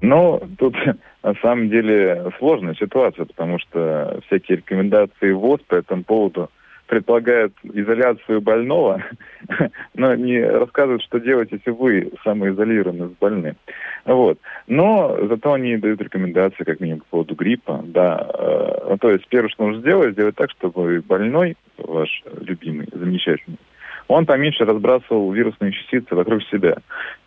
Ну, 0.00 0.40
тут 0.58 0.74
на 1.22 1.34
самом 1.42 1.68
деле 1.70 2.32
сложная 2.38 2.74
ситуация, 2.74 3.24
потому 3.24 3.58
что 3.58 4.20
всякие 4.26 4.58
рекомендации 4.58 5.32
ВОЗ 5.32 5.60
по 5.66 5.76
этому 5.76 6.04
поводу– 6.04 6.50
предполагают 6.86 7.54
изоляцию 7.62 8.40
больного, 8.40 9.02
но 9.94 10.14
не 10.14 10.40
рассказывают, 10.40 11.02
что 11.02 11.18
делать, 11.18 11.50
если 11.50 11.70
вы 11.70 12.12
самоизолированы 12.22 13.08
с 13.08 13.12
больным. 13.18 13.56
Вот. 14.04 14.38
Но 14.66 15.16
зато 15.28 15.52
они 15.54 15.76
дают 15.76 16.00
рекомендации, 16.00 16.64
как 16.64 16.80
минимум, 16.80 17.00
по 17.00 17.06
поводу 17.10 17.34
гриппа. 17.34 17.82
Да. 17.86 18.30
Э, 18.34 18.86
ну, 18.90 18.98
то 18.98 19.10
есть, 19.10 19.26
первое, 19.28 19.48
что 19.48 19.64
нужно 19.64 19.80
сделать, 19.80 20.12
сделать 20.12 20.36
так, 20.36 20.50
чтобы 20.50 21.00
больной, 21.00 21.56
ваш 21.78 22.22
любимый, 22.40 22.86
замечательный, 22.92 23.58
он 24.06 24.26
поменьше 24.26 24.64
разбрасывал 24.64 25.32
вирусные 25.32 25.72
частицы 25.72 26.14
вокруг 26.14 26.42
себя. 26.44 26.76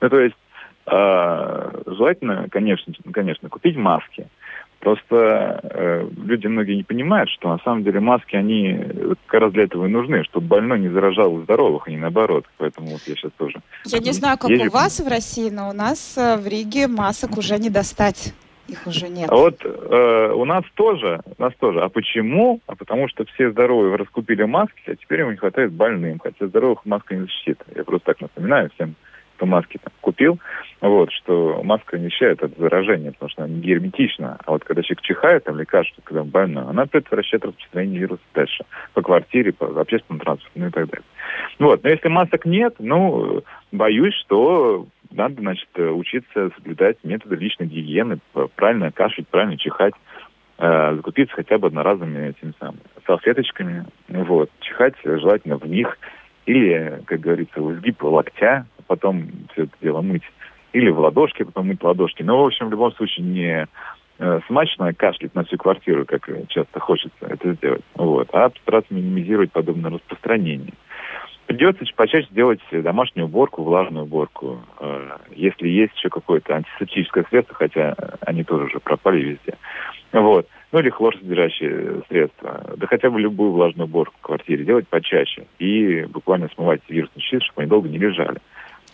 Ну, 0.01 0.09
то 0.09 0.19
есть, 0.19 0.35
желательно, 0.89 2.47
конечно, 2.49 2.93
конечно, 3.11 3.49
купить 3.49 3.75
маски. 3.75 4.27
Просто 4.79 5.59
э, 5.63 6.07
люди 6.23 6.47
многие 6.47 6.75
не 6.75 6.83
понимают, 6.83 7.29
что 7.31 7.49
на 7.49 7.57
самом 7.59 7.83
деле 7.83 7.99
маски, 7.99 8.35
они 8.35 8.79
как 9.25 9.41
раз 9.41 9.51
для 9.51 9.63
этого 9.63 9.87
и 9.87 9.89
нужны, 9.89 10.23
чтобы 10.25 10.47
больной 10.47 10.79
не 10.79 10.89
заражал 10.89 11.39
здоровых, 11.39 11.87
а 11.87 11.91
не 11.91 11.97
наоборот. 11.97 12.45
Поэтому 12.57 12.89
вот 12.89 13.01
я 13.07 13.15
сейчас 13.15 13.31
тоже... 13.37 13.59
Я 13.85 13.99
не 13.99 14.11
знаю, 14.11 14.37
как 14.37 14.51
езжу... 14.51 14.67
у 14.67 14.71
вас 14.71 14.99
в 14.99 15.07
России, 15.07 15.49
но 15.49 15.69
у 15.69 15.73
нас 15.73 16.15
э, 16.17 16.37
в 16.37 16.47
Риге 16.47 16.87
масок 16.87 17.37
уже 17.37 17.57
не 17.57 17.71
достать. 17.71 18.33
Их 18.67 18.85
уже 18.85 19.09
нет. 19.09 19.29
А 19.31 19.35
вот 19.35 19.65
э, 19.65 20.31
у 20.33 20.45
нас 20.45 20.63
тоже, 20.75 21.21
у 21.37 21.41
нас 21.41 21.53
тоже. 21.59 21.81
А 21.81 21.89
почему? 21.89 22.59
А 22.67 22.75
потому 22.75 23.07
что 23.07 23.25
все 23.25 23.49
здоровые 23.49 23.95
раскупили 23.95 24.43
маски, 24.43 24.83
а 24.85 24.95
теперь 24.95 25.21
им 25.21 25.31
не 25.31 25.37
хватает 25.37 25.71
больным. 25.71 26.19
Хотя 26.19 26.47
здоровых 26.47 26.85
маска 26.85 27.15
не 27.15 27.21
защитит. 27.21 27.59
Я 27.75 27.83
просто 27.83 28.07
так 28.07 28.21
напоминаю 28.21 28.69
всем 28.75 28.95
кто 29.37 29.45
маски 29.45 29.77
там 29.77 29.93
купил, 30.01 30.39
вот, 30.81 31.11
что 31.11 31.61
маска 31.63 31.97
защищает 31.97 32.43
от 32.43 32.57
заражения, 32.57 33.11
потому 33.11 33.29
что 33.29 33.43
она 33.43 33.53
герметична. 33.53 34.37
А 34.45 34.51
вот 34.51 34.63
когда 34.63 34.81
человек 34.81 35.01
чихает 35.01 35.43
там, 35.43 35.57
или 35.57 35.63
кашляет, 35.63 36.03
когда 36.03 36.21
он 36.21 36.29
больной, 36.29 36.63
она 36.63 36.85
предотвращает 36.87 37.45
распространение 37.45 38.01
вируса 38.01 38.23
дальше. 38.33 38.65
По 38.93 39.01
квартире, 39.01 39.53
по 39.53 39.67
общественному 39.79 40.23
транспорту, 40.23 40.59
ну 40.59 40.67
и 40.67 40.71
так 40.71 40.89
далее. 40.89 41.05
Вот. 41.59 41.83
Но 41.83 41.89
если 41.89 42.07
масок 42.09 42.45
нет, 42.45 42.75
ну, 42.79 43.43
боюсь, 43.71 44.15
что 44.25 44.87
надо, 45.11 45.35
значит, 45.39 45.69
учиться 45.77 46.49
соблюдать 46.55 46.97
методы 47.03 47.35
личной 47.35 47.67
гигиены, 47.67 48.17
правильно 48.55 48.91
кашлять, 48.91 49.27
правильно 49.27 49.57
чихать, 49.57 49.93
э, 50.57 50.95
закупиться 50.95 51.35
хотя 51.35 51.59
бы 51.59 51.67
одноразовыми 51.67 52.29
этими 52.29 52.53
самыми 52.59 52.79
салфеточками, 53.05 53.85
вот, 54.09 54.49
чихать 54.61 54.95
желательно 55.03 55.57
в 55.57 55.67
них, 55.67 55.97
или, 56.45 57.01
как 57.05 57.19
говорится, 57.19 57.61
в 57.61 57.73
изгиб 57.73 58.01
локтя, 58.03 58.65
потом 58.87 59.27
все 59.51 59.63
это 59.63 59.73
дело 59.81 60.01
мыть. 60.01 60.23
Или 60.73 60.89
в 60.89 60.99
ладошки, 60.99 61.43
потом 61.43 61.67
мыть 61.67 61.83
ладошки. 61.83 62.23
Но, 62.23 62.41
в 62.41 62.45
общем, 62.47 62.67
в 62.67 62.71
любом 62.71 62.91
случае 62.93 63.25
не 63.25 63.67
э, 64.19 64.39
смачно 64.47 64.93
кашлять 64.93 65.33
на 65.35 65.43
всю 65.43 65.57
квартиру, 65.57 66.05
как 66.05 66.29
часто 66.49 66.79
хочется 66.79 67.15
это 67.21 67.53
сделать. 67.53 67.83
Вот. 67.95 68.29
А 68.33 68.49
постараться 68.49 68.93
минимизировать 68.93 69.51
подобное 69.51 69.91
распространение. 69.91 70.73
Придется 71.47 71.85
почаще 71.95 72.27
делать 72.31 72.59
домашнюю 72.71 73.27
уборку, 73.27 73.63
влажную 73.63 74.03
уборку. 74.03 74.59
Э, 74.79 75.17
если 75.33 75.69
есть 75.69 75.95
еще 75.95 76.09
какое-то 76.09 76.55
антисептическое 76.55 77.25
средство, 77.29 77.55
хотя 77.55 77.95
они 78.21 78.43
тоже 78.43 78.65
уже 78.65 78.79
пропали 78.79 79.21
везде. 79.21 79.57
Вот. 80.11 80.47
Ну 80.73 80.79
или 80.79 80.89
хлорсодержащие 80.89 82.01
средства. 82.09 82.73
Да 82.75 82.87
хотя 82.87 83.09
бы 83.09 83.21
любую 83.21 83.51
влажную 83.53 83.87
уборку 83.87 84.15
в 84.19 84.25
квартире 84.25 84.65
делать 84.65 84.87
почаще. 84.89 85.45
И 85.57 86.03
буквально 86.09 86.49
смывать 86.53 86.81
вирусные 86.89 87.21
частицы, 87.21 87.45
чтобы 87.45 87.61
они 87.61 87.69
долго 87.69 87.87
не 87.87 87.97
лежали. 87.97 88.39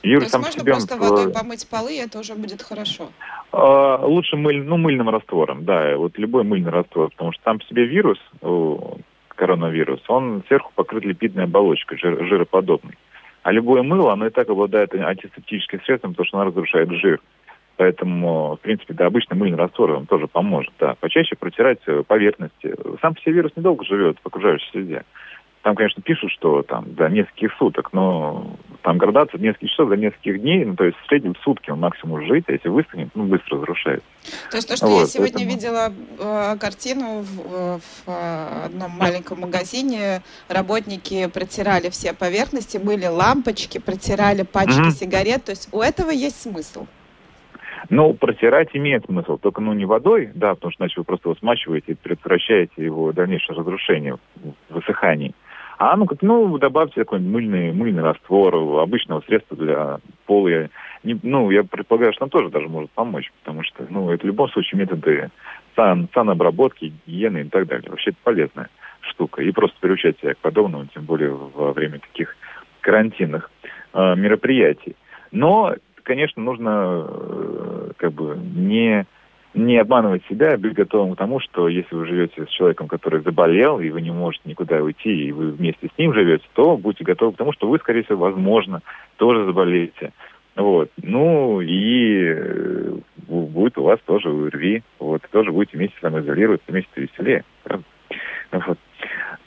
То 0.04 0.10
есть 0.10 0.38
можно 0.38 0.52
себе... 0.52 0.74
просто 0.74 0.98
водой 0.98 1.32
помыть 1.32 1.68
полы, 1.70 1.96
и 1.96 2.00
это 2.00 2.20
уже 2.20 2.36
будет 2.36 2.62
хорошо? 2.62 3.08
А, 3.54 4.06
лучше 4.06 4.36
мыль, 4.36 4.62
ну, 4.62 4.78
мыльным 4.78 5.10
раствором, 5.10 5.64
да, 5.64 5.96
вот 5.96 6.18
любой 6.18 6.44
мыльный 6.44 6.72
раствор, 6.72 7.10
потому 7.12 7.32
что 7.32 7.42
там 7.44 7.60
по 7.60 7.66
себе 7.66 7.86
вирус, 7.86 8.20
коронавирус, 9.30 10.02
он 10.10 10.44
сверху 10.48 10.72
покрыт 10.76 11.06
липидной 11.06 11.46
оболочкой, 11.46 11.98
жир, 11.98 12.26
жироподобной. 12.26 12.98
А 13.44 13.52
любое 13.52 13.82
мыло, 13.82 14.12
оно 14.14 14.28
и 14.28 14.30
так 14.30 14.50
обладает 14.50 14.94
антисептическим 14.94 15.82
средством, 15.84 16.12
потому 16.12 16.28
что 16.28 16.38
оно 16.38 16.50
разрушает 16.50 16.90
жир. 16.92 17.22
Поэтому, 17.76 18.56
в 18.56 18.60
принципе, 18.60 18.94
да, 18.94 19.08
обычно 19.08 19.36
мыльный 19.36 19.58
раствор 19.58 19.92
он 19.92 20.06
тоже 20.06 20.28
поможет. 20.28 20.74
Да. 20.80 20.96
Почаще 21.00 21.36
протирать 21.36 21.80
э, 21.88 22.04
поверхности. 22.06 22.76
Сам 23.02 23.16
по 23.16 23.22
себе 23.22 23.34
вирус 23.34 23.52
недолго 23.56 23.84
живет 23.84 24.18
в 24.24 24.28
окружающей 24.28 24.70
среде. 24.72 25.04
Там, 25.64 25.78
конечно, 25.78 26.02
пишут, 26.02 26.30
что 26.32 26.62
там 26.62 26.94
до 26.94 27.08
нескольких 27.08 27.54
суток, 27.58 27.94
но 27.94 28.58
там 28.82 28.98
градация 28.98 29.40
нескольких 29.40 29.70
часов 29.70 29.88
до 29.90 29.96
нескольких 29.96 30.42
дней, 30.42 30.66
ну, 30.66 30.76
то 30.76 30.84
есть 30.84 30.98
в 30.98 31.08
среднем 31.08 31.38
сутки 31.38 31.72
он 31.72 31.80
максимум 31.80 32.22
жить, 32.28 32.44
а 32.48 32.52
если 32.52 32.68
выстынет, 32.68 33.10
ну, 33.16 33.24
быстро 33.24 33.60
разрушается. 33.60 34.06
То 34.52 34.58
есть 34.58 34.68
то, 34.68 34.76
что 34.76 34.88
вот, 34.88 35.00
я 35.00 35.06
сегодня 35.06 35.46
поэтому... 35.46 35.56
видела 35.56 35.94
э, 36.20 36.58
картину 36.60 37.22
в, 37.22 37.80
в 37.80 38.08
э, 38.08 38.66
одном 38.66 38.92
маленьком 38.92 39.40
магазине, 39.40 40.22
работники 40.50 41.28
протирали 41.28 41.90
все 41.90 42.14
поверхности, 42.14 42.78
были 42.78 43.06
лампочки, 43.06 43.80
протирали 43.80 44.44
пачки 44.44 44.82
mm-hmm. 44.82 44.92
сигарет, 44.92 45.46
то 45.46 45.52
есть 45.52 45.70
у 45.72 45.80
этого 45.80 46.10
есть 46.12 46.42
смысл. 46.42 46.88
Ну, 47.90 48.14
протирать 48.14 48.70
имеет 48.74 49.06
смысл, 49.06 49.38
только 49.38 49.62
ну 49.62 49.72
не 49.74 49.86
водой, 49.86 50.30
да, 50.36 50.56
потому 50.56 50.72
что 50.72 50.84
иначе 50.84 50.96
вы 50.98 51.04
просто 51.06 51.30
его 51.30 51.36
смачиваете 51.38 51.94
и 51.94 51.96
предотвращаете 51.96 52.84
его 52.84 53.14
дальнейшее 53.14 53.58
разрушение, 53.58 54.18
высыхание. 54.70 55.34
А 55.78 55.96
ну 55.98 56.06
как, 56.06 56.22
ну, 56.22 56.58
добавьте 56.58 56.96
такой 56.96 57.20
мыльный, 57.20 57.72
мыльный 57.74 58.04
раствор, 58.04 58.56
обычного 58.82 59.22
средства 59.22 59.58
для 59.58 60.00
пола. 60.26 60.70
Не, 61.04 61.20
ну, 61.24 61.50
я 61.52 61.64
предполагаю, 61.64 62.14
что 62.14 62.26
он 62.26 62.30
тоже 62.30 62.50
даже 62.50 62.70
может 62.70 62.92
помочь, 62.92 63.32
потому 63.44 63.64
что, 63.64 63.86
ну, 63.90 64.12
это 64.12 64.24
в 64.24 64.28
любом 64.28 64.50
случае 64.50 64.80
методы 64.80 65.30
сан, 65.76 66.08
санобработки, 66.14 66.94
гигиены 67.06 67.42
и 67.42 67.50
так 67.50 67.68
далее. 67.68 67.90
Вообще 67.90 68.12
это 68.12 68.20
полезная 68.24 68.70
штука. 69.02 69.42
И 69.42 69.52
просто 69.52 69.76
приучать 69.80 70.20
себя 70.20 70.34
к 70.34 70.38
подобному, 70.38 70.86
тем 70.94 71.04
более 71.04 71.32
во 71.32 71.74
время 71.74 72.00
таких 72.00 72.36
карантинных 72.82 73.52
э, 73.94 74.16
мероприятий. 74.16 74.96
Но, 75.32 75.76
конечно, 76.04 76.42
нужно 76.42 77.06
э, 77.08 77.92
как 77.98 78.14
бы 78.14 78.38
не 78.38 79.06
не 79.54 79.78
обманывать 79.78 80.24
себя, 80.28 80.54
а 80.54 80.58
быть 80.58 80.74
готовым 80.74 81.14
к 81.14 81.18
тому, 81.18 81.40
что 81.40 81.68
если 81.68 81.96
вы 81.96 82.06
живете 82.08 82.46
с 82.46 82.50
человеком, 82.50 82.88
который 82.88 83.22
заболел, 83.22 83.80
и 83.80 83.90
вы 83.90 84.02
не 84.02 84.12
можете 84.12 84.50
никуда 84.50 84.82
уйти, 84.82 85.28
и 85.28 85.32
вы 85.32 85.52
вместе 85.52 85.88
с 85.88 85.98
ним 85.98 86.14
живете, 86.14 86.46
то 86.54 86.78
будьте 86.78 87.04
готовы 87.04 87.34
к 87.34 87.38
тому, 87.38 87.54
что 87.54 87.68
вы, 87.68 87.78
скорее 87.80 88.04
всего, 88.04 88.26
возможно, 88.26 88.82
тоже 89.18 89.46
заболеете. 89.46 90.12
Вот. 90.56 90.92
Ну 91.02 91.62
и 91.62 92.26
э, 92.26 92.96
будет 93.28 93.78
у 93.78 93.84
вас 93.84 94.00
тоже 94.06 94.30
УРВИ. 94.30 94.84
Вот. 95.00 95.22
Тоже 95.32 95.52
будете 95.52 95.78
вместе 95.78 95.96
самоизолироваться, 96.02 96.72
вместе 96.72 96.92
веселее. 96.96 97.44
Вот. 98.52 98.78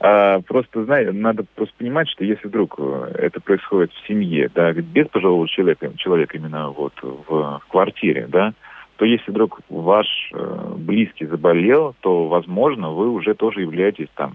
А, 0.01 0.40
просто, 0.40 0.85
знаете, 0.85 1.12
надо 1.12 1.45
просто 1.55 1.75
понимать, 1.79 2.09
что 2.09 2.25
если 2.25 2.49
вдруг 2.49 2.75
э, 2.79 3.12
это 3.14 3.40
происходит 3.40 3.92
в 3.92 4.07
семье, 4.07 4.51
да, 4.55 4.73
без 4.73 5.07
пожилого 5.09 5.49
человека, 5.49 5.90
человека 5.97 6.37
именно 6.37 6.71
вот 6.71 6.92
в, 7.03 7.25
в 7.29 7.62
квартире, 7.69 8.27
да, 8.29 8.53
то 8.97 9.05
если 9.05 9.31
вдруг 9.31 9.61
ваш 9.69 10.07
э, 10.33 10.75
близкий 10.77 11.27
заболел, 11.27 11.95
то, 12.01 12.29
возможно, 12.29 12.91
вы 12.91 13.11
уже 13.11 13.35
тоже 13.35 13.61
являетесь 13.61 14.09
там, 14.15 14.35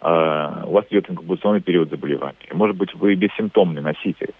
э, 0.00 0.64
у 0.66 0.72
вас 0.72 0.84
идет 0.90 1.10
инкубационный 1.10 1.60
период 1.60 1.90
заболевания. 1.90 2.36
Может 2.52 2.76
быть, 2.76 2.94
вы 2.94 3.14
бессимптомный 3.14 3.82
носитель. 3.82 4.34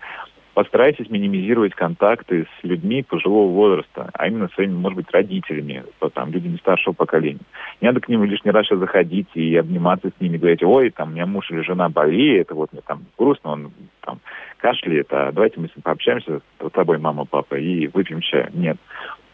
Постарайтесь 0.53 1.09
минимизировать 1.09 1.75
контакты 1.75 2.45
с 2.45 2.65
людьми 2.65 3.05
пожилого 3.05 3.53
возраста, 3.53 4.11
а 4.13 4.27
именно 4.27 4.49
своими, 4.49 4.75
может 4.75 4.97
быть, 4.97 5.11
родителями, 5.13 5.85
там, 6.13 6.33
людьми 6.33 6.59
старшего 6.59 6.93
поколения. 6.93 7.41
Не 7.81 7.87
надо 7.87 8.01
к 8.01 8.09
ним 8.09 8.25
лишний 8.25 8.51
раз 8.51 8.67
заходить 8.69 9.29
и 9.35 9.57
обниматься 9.57 10.09
с 10.09 10.21
ними, 10.21 10.39
говорить, 10.39 10.63
ой, 10.65 10.91
там, 10.91 11.11
у 11.11 11.13
меня 11.13 11.27
муж 11.27 11.51
или 11.53 11.61
жена 11.61 11.89
болеет, 11.89 12.51
вот 12.51 12.73
мне 12.73 12.83
там 12.85 13.05
грустно, 13.17 13.53
он 13.53 13.73
там 14.01 14.19
кашляет, 14.59 15.07
а 15.13 15.31
давайте 15.31 15.61
мы 15.61 15.69
с 15.69 15.77
ним 15.77 15.83
пообщаемся, 15.83 16.41
с 16.61 16.71
тобой, 16.73 16.99
мама, 16.99 17.25
папа, 17.25 17.55
и 17.55 17.87
выпьем 17.87 18.21
чай. 18.21 18.49
Нет. 18.53 18.77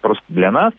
Просто 0.06 0.22
для 0.28 0.52
нас, 0.52 0.72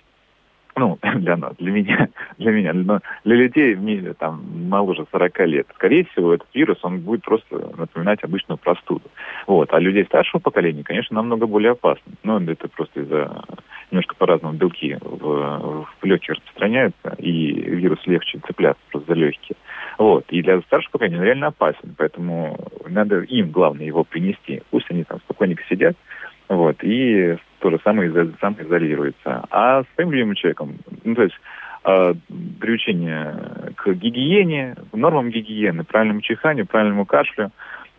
ну, 0.77 0.97
для 1.15 1.35
нас, 1.35 1.53
для 1.57 1.69
меня, 1.69 2.07
для 2.37 2.51
меня, 2.53 2.71
но 2.71 3.01
для 3.25 3.35
людей 3.35 3.73
в 3.73 3.81
мире 3.81 4.13
там 4.13 4.41
моложе 4.69 5.05
40 5.11 5.39
лет, 5.47 5.67
скорее 5.75 6.05
всего, 6.05 6.33
этот 6.33 6.47
вирус, 6.53 6.77
он 6.81 7.01
будет 7.01 7.23
просто 7.23 7.73
напоминать 7.77 8.23
обычную 8.23 8.57
простуду. 8.57 9.01
Вот. 9.45 9.73
А 9.73 9.79
людей 9.79 10.05
старшего 10.05 10.39
поколения, 10.39 10.85
конечно, 10.85 11.13
намного 11.13 11.45
более 11.45 11.73
опасно. 11.73 12.13
Но 12.23 12.39
это 12.39 12.69
просто 12.69 13.01
из-за 13.01 13.43
немножко 13.91 14.15
по-разному 14.15 14.53
белки 14.53 14.95
в, 15.01 15.85
в 15.99 16.05
легкие 16.05 16.35
распространяются, 16.35 17.15
и 17.17 17.51
вирус 17.51 17.99
легче 18.05 18.39
цепляться 18.47 18.81
просто 18.91 19.13
за 19.13 19.19
легкие. 19.19 19.57
Вот. 19.97 20.23
И 20.29 20.41
для 20.41 20.61
старших 20.61 20.91
поколений 20.91 21.17
он 21.17 21.23
реально 21.23 21.47
опасен. 21.47 21.95
Поэтому 21.97 22.57
надо 22.87 23.19
им, 23.23 23.51
главное, 23.51 23.85
его 23.85 24.05
принести. 24.05 24.61
Пусть 24.71 24.89
они 24.89 25.03
там 25.03 25.19
спокойненько 25.19 25.63
сидят, 25.67 25.97
вот, 26.49 26.77
и 26.81 27.37
то 27.59 27.69
же 27.69 27.79
самое 27.83 28.11
самоизолируется. 28.39 29.45
А 29.49 29.83
с 29.83 29.85
своим 29.95 30.11
любимым 30.11 30.35
человеком, 30.35 30.77
ну, 31.03 31.15
то 31.15 31.23
есть 31.23 31.35
э, 31.85 32.13
приучение 32.59 33.73
к 33.75 33.93
гигиене, 33.93 34.75
нормам 34.93 35.29
гигиены, 35.29 35.83
правильному 35.83 36.21
чиханию, 36.21 36.65
правильному 36.65 37.05
кашлю. 37.05 37.51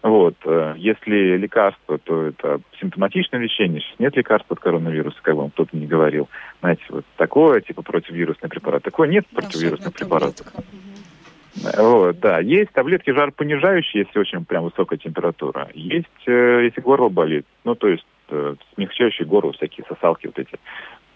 Вот. 0.02 0.36
Э, 0.44 0.74
если 0.76 1.36
лекарство, 1.36 1.98
то 1.98 2.26
это 2.26 2.60
симптоматичное 2.80 3.40
лечение. 3.40 3.80
Сейчас 3.80 3.98
нет 3.98 4.16
лекарства 4.16 4.54
от 4.54 4.60
коронавируса, 4.60 5.18
как 5.22 5.34
вам 5.34 5.50
кто-то 5.50 5.76
не 5.76 5.86
говорил. 5.86 6.28
Знаете, 6.60 6.82
вот 6.90 7.04
такое, 7.16 7.60
типа 7.60 7.82
противовирусный 7.82 8.48
препарат. 8.48 8.82
Такое 8.82 9.08
нет 9.08 9.26
противовирусных 9.28 9.92
препаратов. 9.92 10.46
Вот, 11.76 12.20
да. 12.20 12.38
Есть 12.38 12.70
таблетки 12.72 13.10
жаропонижающие, 13.10 14.04
если 14.04 14.18
очень 14.18 14.44
прям 14.44 14.64
высокая 14.64 14.98
температура. 14.98 15.68
Есть, 15.74 16.06
э, 16.26 16.64
если 16.64 16.80
горло 16.80 17.08
болит. 17.08 17.46
Ну, 17.64 17.74
то 17.74 17.88
есть 17.88 18.04
э, 18.30 18.54
смягчающие 18.74 19.26
горло, 19.26 19.52
всякие 19.52 19.86
сосалки 19.88 20.26
вот 20.26 20.38
эти, 20.38 20.58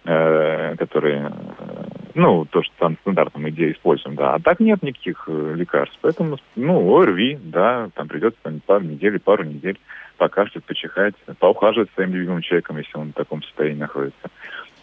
э, 0.05 0.77
которые, 0.77 1.33
э, 1.59 1.85
ну, 2.15 2.45
то, 2.47 2.63
что 2.63 2.73
там 2.79 2.97
стандартно 3.03 3.41
мы 3.41 3.51
используем, 3.51 4.17
да. 4.17 4.35
А 4.35 4.41
так 4.41 4.61
нет 4.61 4.83
никаких 4.83 5.25
э, 5.29 5.55
лекарств. 5.55 5.99
Поэтому, 6.01 6.39
ну, 6.57 6.97
ОРВИ, 6.97 7.39
да, 7.43 7.91
там 7.95 8.09
придется 8.09 8.39
там, 8.43 8.61
пару 8.65 8.85
недель, 8.85 9.19
пару 9.21 9.45
недель 9.45 9.79
покашлять, 10.17 10.65
почихать, 10.65 11.15
поухаживать 11.39 11.91
своим 11.95 12.15
любимым 12.15 12.43
человеком, 12.43 12.79
если 12.79 12.97
он 12.97 13.11
в 13.11 13.15
таком 13.15 13.43
состоянии 13.43 13.81
находится 13.81 14.31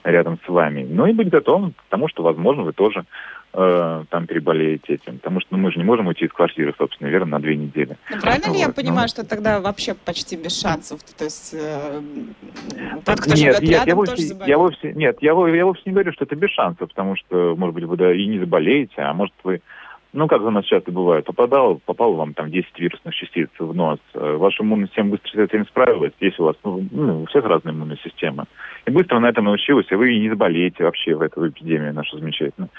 рядом 0.04 0.40
с 0.46 0.48
вами. 0.48 0.86
Ну 0.90 1.06
и 1.06 1.14
быть 1.14 1.30
готовым 1.30 1.74
к 1.74 1.84
тому, 1.90 2.08
что, 2.08 2.24
возможно, 2.24 2.64
вы 2.64 2.74
тоже 2.74 3.04
э, 3.54 4.04
там 4.10 4.28
переболеете 4.28 4.96
этим. 4.96 5.18
Потому 5.18 5.40
что 5.42 5.50
ну, 5.52 5.58
мы 5.58 5.72
же 5.72 5.78
не 5.78 5.84
можем 5.84 6.08
уйти 6.08 6.26
из 6.26 6.32
квартиры, 6.32 6.74
собственно, 6.78 7.08
верно, 7.08 7.38
на 7.38 7.40
две 7.40 7.56
недели. 7.56 7.98
Ну, 8.10 8.20
правильно 8.22 8.48
вот, 8.48 8.56
ли 8.56 8.60
я 8.62 8.70
понимаю, 8.70 9.04
ну... 9.04 9.08
что 9.08 9.26
тогда 9.26 9.60
вообще 9.60 9.94
почти 9.94 10.36
без 10.36 10.60
шансов? 10.60 11.02
То 11.18 11.24
есть 11.26 11.54
э, 11.54 12.02
тот, 13.06 13.20
кто 13.22 13.30
нет, 13.30 13.38
живет 13.38 13.62
нет, 13.62 13.72
рядом, 13.72 13.88
я 13.88 13.96
вовсе, 13.96 14.16
тоже 14.16 14.50
я 14.50 14.58
вовсе, 14.58 14.94
Нет, 14.94 15.18
я, 15.22 15.32
я 15.32 15.66
вовсе 15.66 15.82
не 15.86 15.92
говорю, 15.92 16.12
что 16.14 16.26
это 16.26 16.36
без 16.36 16.50
шансов, 16.52 16.90
потому 16.90 17.16
что, 17.16 17.56
может 17.58 17.76
быть, 17.76 17.84
вы 17.86 17.98
да, 17.98 18.14
и 18.14 18.26
не 18.26 18.40
заболеете, 18.40 19.02
а 19.02 19.14
может 19.14 19.34
вы 19.44 19.62
ну, 20.12 20.28
как 20.28 20.42
у 20.42 20.50
нас 20.50 20.66
часто 20.66 20.92
бывает, 20.92 21.26
попадал, 21.26 21.80
попал 21.86 22.14
вам 22.14 22.34
там 22.34 22.50
10 22.50 22.80
вирусных 22.80 23.14
частиц 23.14 23.50
в 23.60 23.76
нос, 23.76 24.00
э, 24.16 24.36
ваша 24.38 24.64
иммунная 24.64 24.88
система 24.88 25.12
быстро 25.12 25.30
с 25.30 25.36
этим 25.36 25.68
справилась, 25.68 26.14
если 26.20 26.42
у 26.42 26.46
вас, 26.46 26.56
ну, 26.64 26.84
ну, 26.92 27.22
у 27.22 27.26
всех 27.28 27.46
разная 27.46 27.74
иммунная 27.74 28.00
система. 28.04 28.46
И 28.86 28.92
быстро 28.92 29.20
на 29.20 29.30
этом 29.30 29.46
научилась, 29.46 29.86
и 29.92 29.96
вы 29.96 30.18
не 30.18 30.30
заболеете 30.30 30.84
вообще 30.84 31.14
в 31.14 31.22
эту 31.22 31.48
эпидемию 31.48 31.94
нашу 31.94 32.18
замечательную. 32.18 32.70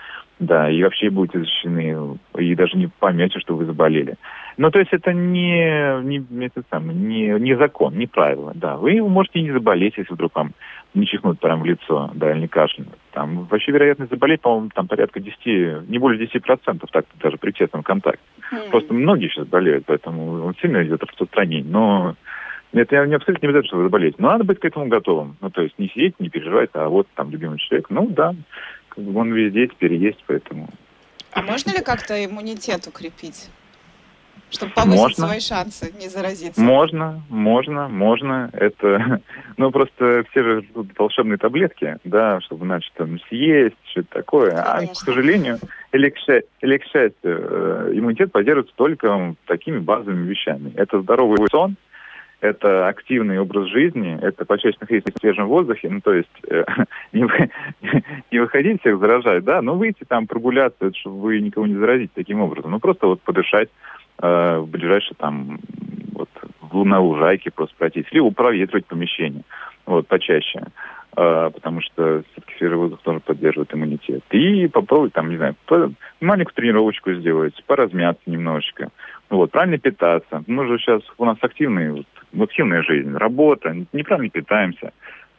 Да, 0.40 0.70
и 0.70 0.82
вообще 0.82 1.10
будете 1.10 1.40
защищены, 1.40 2.18
и 2.36 2.54
даже 2.54 2.76
не 2.76 2.88
поймете, 2.88 3.38
что 3.38 3.54
вы 3.54 3.66
заболели. 3.66 4.16
Ну, 4.56 4.70
то 4.70 4.78
есть 4.78 4.92
это 4.92 5.12
не, 5.12 6.02
не, 6.02 6.46
это 6.46 6.62
самое, 6.70 6.98
не, 6.98 7.28
не 7.38 7.56
закон, 7.56 7.96
не 7.96 8.06
правило, 8.06 8.52
да. 8.54 8.76
Вы 8.76 9.00
можете 9.02 9.40
не 9.40 9.52
заболеть, 9.52 9.98
если 9.98 10.12
вдруг 10.12 10.34
вам 10.34 10.52
не 10.94 11.06
чихнут 11.06 11.38
прямо 11.38 11.62
в 11.62 11.66
лицо, 11.66 12.10
да, 12.14 12.32
или 12.32 12.40
не 12.40 12.48
кашлянуть. 12.48 12.98
Там 13.12 13.44
вообще 13.44 13.72
вероятность 13.72 14.10
заболеть, 14.10 14.40
по-моему, 14.40 14.70
там 14.74 14.88
порядка 14.88 15.20
10, 15.20 15.88
не 15.88 15.98
более 15.98 16.26
10%, 16.26 16.84
так 16.92 17.04
даже 17.22 17.36
при 17.36 17.52
тесном 17.52 17.82
контакте. 17.82 18.22
Mm. 18.52 18.70
Просто 18.70 18.92
многие 18.94 19.28
сейчас 19.28 19.46
болеют, 19.46 19.84
поэтому 19.86 20.44
он 20.44 20.54
сильно 20.60 20.82
идет 20.84 21.02
распространение. 21.02 21.70
Но 21.70 22.16
это 22.72 23.06
не 23.06 23.14
абсолютно 23.14 23.46
не 23.46 23.50
обязательно, 23.50 23.68
что 23.68 23.76
вы 23.76 23.84
заболеете. 23.84 24.16
Но 24.18 24.30
надо 24.30 24.44
быть 24.44 24.60
к 24.60 24.64
этому 24.64 24.86
готовым. 24.86 25.36
Ну, 25.40 25.50
то 25.50 25.62
есть 25.62 25.78
не 25.78 25.88
сидеть, 25.88 26.18
не 26.18 26.28
переживать, 26.28 26.70
а 26.74 26.88
вот 26.88 27.06
там 27.14 27.30
любимый 27.30 27.58
человек. 27.58 27.88
Ну, 27.90 28.08
да, 28.08 28.34
он 28.96 29.32
везде 29.32 29.68
теперь 29.68 29.94
есть, 29.94 30.22
поэтому... 30.26 30.68
А 31.32 31.42
можно 31.42 31.70
ли 31.70 31.82
как-то 31.84 32.24
иммунитет 32.24 32.86
укрепить? 32.88 33.50
Чтобы 34.50 34.72
повысить 34.72 35.00
можно. 35.00 35.26
свои 35.26 35.40
шансы 35.40 35.92
не 35.98 36.08
заразиться. 36.08 36.60
Можно, 36.60 37.22
можно, 37.28 37.88
можно. 37.88 38.50
Это, 38.52 39.20
ну 39.56 39.70
просто 39.70 40.24
все 40.30 40.42
же 40.42 40.62
ждут 40.62 40.88
волшебные 40.98 41.38
таблетки, 41.38 41.98
да, 42.04 42.40
чтобы 42.40 42.66
значит 42.66 42.92
там 42.94 43.18
съесть, 43.28 43.76
что-то 43.90 44.08
такое. 44.10 44.50
Конечно. 44.50 44.72
А, 44.72 44.86
к 44.86 44.96
сожалению, 44.96 45.58
или 45.92 46.10
к, 46.10 46.18
счастью, 46.18 46.48
или 46.60 46.78
к 46.78 46.84
счастью, 46.84 47.14
э, 47.22 47.92
иммунитет 47.94 48.32
поддерживается 48.32 48.74
только 48.76 49.34
такими 49.46 49.78
базовыми 49.78 50.28
вещами. 50.28 50.72
Это 50.76 51.00
здоровый 51.00 51.38
сон, 51.50 51.76
это 52.40 52.88
активный 52.88 53.38
образ 53.38 53.68
жизни, 53.68 54.18
это 54.20 54.44
почаще 54.44 54.76
находиться 54.80 55.12
в 55.14 55.20
свежем 55.20 55.46
воздухе, 55.46 55.88
ну, 55.90 56.00
то 56.00 56.12
есть 56.14 56.28
э, 56.48 56.64
не, 57.12 57.26
не 58.30 58.38
выходить 58.38 58.80
всех 58.80 58.98
заражать, 58.98 59.44
да, 59.44 59.60
но 59.62 59.74
выйти 59.74 60.04
там 60.08 60.26
прогуляться, 60.26 60.92
чтобы 60.94 61.20
вы 61.20 61.40
никого 61.40 61.66
не 61.66 61.76
заразить 61.76 62.12
таким 62.14 62.40
образом, 62.40 62.70
ну, 62.70 62.80
просто 62.80 63.06
вот 63.06 63.20
подышать, 63.20 63.68
э, 64.20 64.58
в 64.58 64.68
ближайшей 64.68 65.16
там 65.16 65.58
вот 66.12 66.28
на 66.72 67.00
лужайке 67.00 67.50
просто 67.50 67.74
пройтись, 67.76 68.06
либо 68.12 68.30
проветривать 68.30 68.86
помещение, 68.86 69.42
вот, 69.86 70.06
почаще. 70.06 70.62
Э, 71.16 71.50
потому 71.52 71.80
что 71.80 72.22
все-таки 72.30 72.56
свежий 72.56 72.76
воздух 72.76 73.00
тоже 73.02 73.20
поддерживает 73.20 73.74
иммунитет. 73.74 74.22
И 74.30 74.68
попробовать 74.68 75.12
там, 75.12 75.30
не 75.30 75.36
знаю, 75.36 75.56
по, 75.66 75.92
маленькую 76.20 76.54
тренировочку 76.54 77.12
сделать, 77.14 77.54
поразмяться 77.66 78.22
немножечко. 78.26 78.90
Вот, 79.28 79.50
правильно 79.50 79.78
питаться. 79.78 80.44
Мы 80.46 80.66
же 80.66 80.78
сейчас, 80.78 81.02
у 81.18 81.24
нас 81.24 81.36
активная, 81.40 81.92
вот, 81.92 82.06
активная 82.40 82.82
жизнь, 82.82 83.12
работа, 83.14 83.74
неправильно 83.92 84.30
питаемся. 84.30 84.92